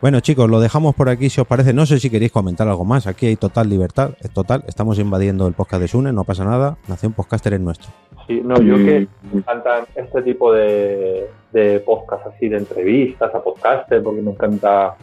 [0.00, 1.74] Bueno chicos, lo dejamos por aquí si os parece.
[1.74, 3.06] No sé si queréis comentar algo más.
[3.06, 4.64] Aquí hay total libertad, es total.
[4.66, 6.78] Estamos invadiendo el podcast de Sune, no pasa nada.
[6.88, 7.90] Nación Podcaster es nuestro.
[8.26, 13.42] Sí, no, yo que me encantan este tipo de, de podcast así, de entrevistas a
[13.42, 14.96] podcaster, porque me encanta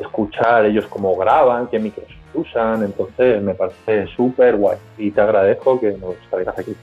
[0.00, 5.80] escuchar ellos cómo graban, qué micros usan, entonces me parece súper guay y te agradezco
[5.80, 6.76] que nos traigas aquí.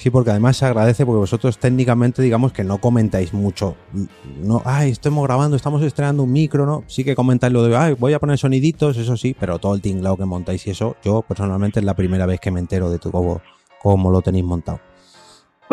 [0.00, 3.76] Sí, porque además se agradece porque vosotros técnicamente digamos que no comentáis mucho.
[4.38, 6.84] No, ay, estamos grabando, estamos estrenando un micro, ¿no?
[6.86, 9.82] Sí que comentáis lo de, ay, voy a poner soniditos, eso sí, pero todo el
[9.82, 12.98] tinglado que montáis y eso, yo personalmente es la primera vez que me entero de
[12.98, 13.42] tu, cómo,
[13.78, 14.80] cómo lo tenéis montado.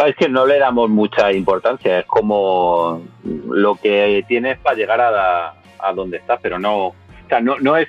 [0.06, 5.54] Es que no le damos mucha importancia, es como lo que tienes para llegar a,
[5.80, 6.96] a donde estás, pero no, o
[7.30, 7.88] sea, no, no es,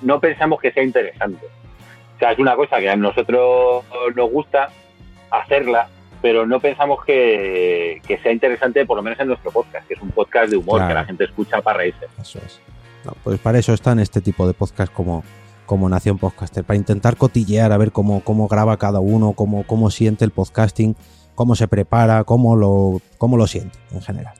[0.00, 1.46] no pensamos que sea interesante.
[2.16, 3.84] O sea, es una cosa que a nosotros
[4.16, 4.68] nos gusta
[5.32, 5.88] hacerla,
[6.20, 10.10] pero no pensamos que, sea interesante, por lo menos en nuestro podcast, que es un
[10.10, 12.06] podcast de humor, que la gente escucha para reírse.
[12.20, 12.60] Eso es.
[13.24, 15.24] pues para eso están este tipo de podcast como,
[15.66, 19.90] como Nación Podcaster, para intentar cotillear a ver cómo, cómo graba cada uno, cómo, cómo
[19.90, 20.96] siente el podcasting,
[21.34, 24.34] cómo se prepara, cómo lo, cómo lo siente en general.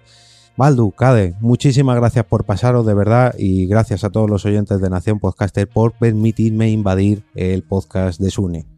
[0.57, 4.91] Baldu, Cade, muchísimas gracias por pasaros de verdad y gracias a todos los oyentes de
[4.91, 8.72] Nación Podcaster por permitirme invadir el podcast de Sune.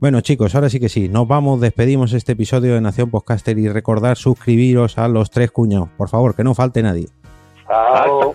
[0.00, 3.68] Bueno chicos, ahora sí que sí, nos vamos, despedimos este episodio de Nación Podcaster y
[3.68, 7.08] recordar suscribiros a los tres cuñados, por favor, que no falte nadie.
[7.68, 8.34] Chao.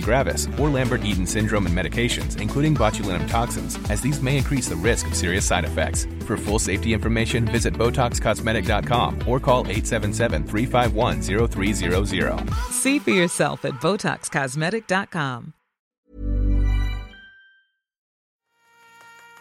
[0.00, 5.08] gravis, or Lambert-Eaton syndrome and medications, including botulinum toxins, as these may increase the risk
[5.08, 6.06] of serious side effects.
[6.26, 12.50] For full safety information, visit BotoxCosmetic.com or call 877-351-0300.
[12.70, 15.52] See for yourself at BotoxCosmetic.com.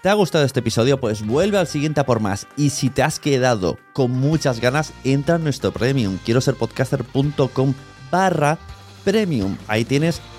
[0.02, 0.98] ¿Te ha gustado este episodio?
[0.98, 2.48] Pues vuelve al siguiente a por más.
[2.56, 6.18] Y si te has quedado con muchas ganas, entra en nuestro premium.
[6.24, 7.74] Quiero ser podcaster.com
[8.10, 8.58] barra
[9.04, 9.58] premium.
[9.68, 10.39] Ahí tienes un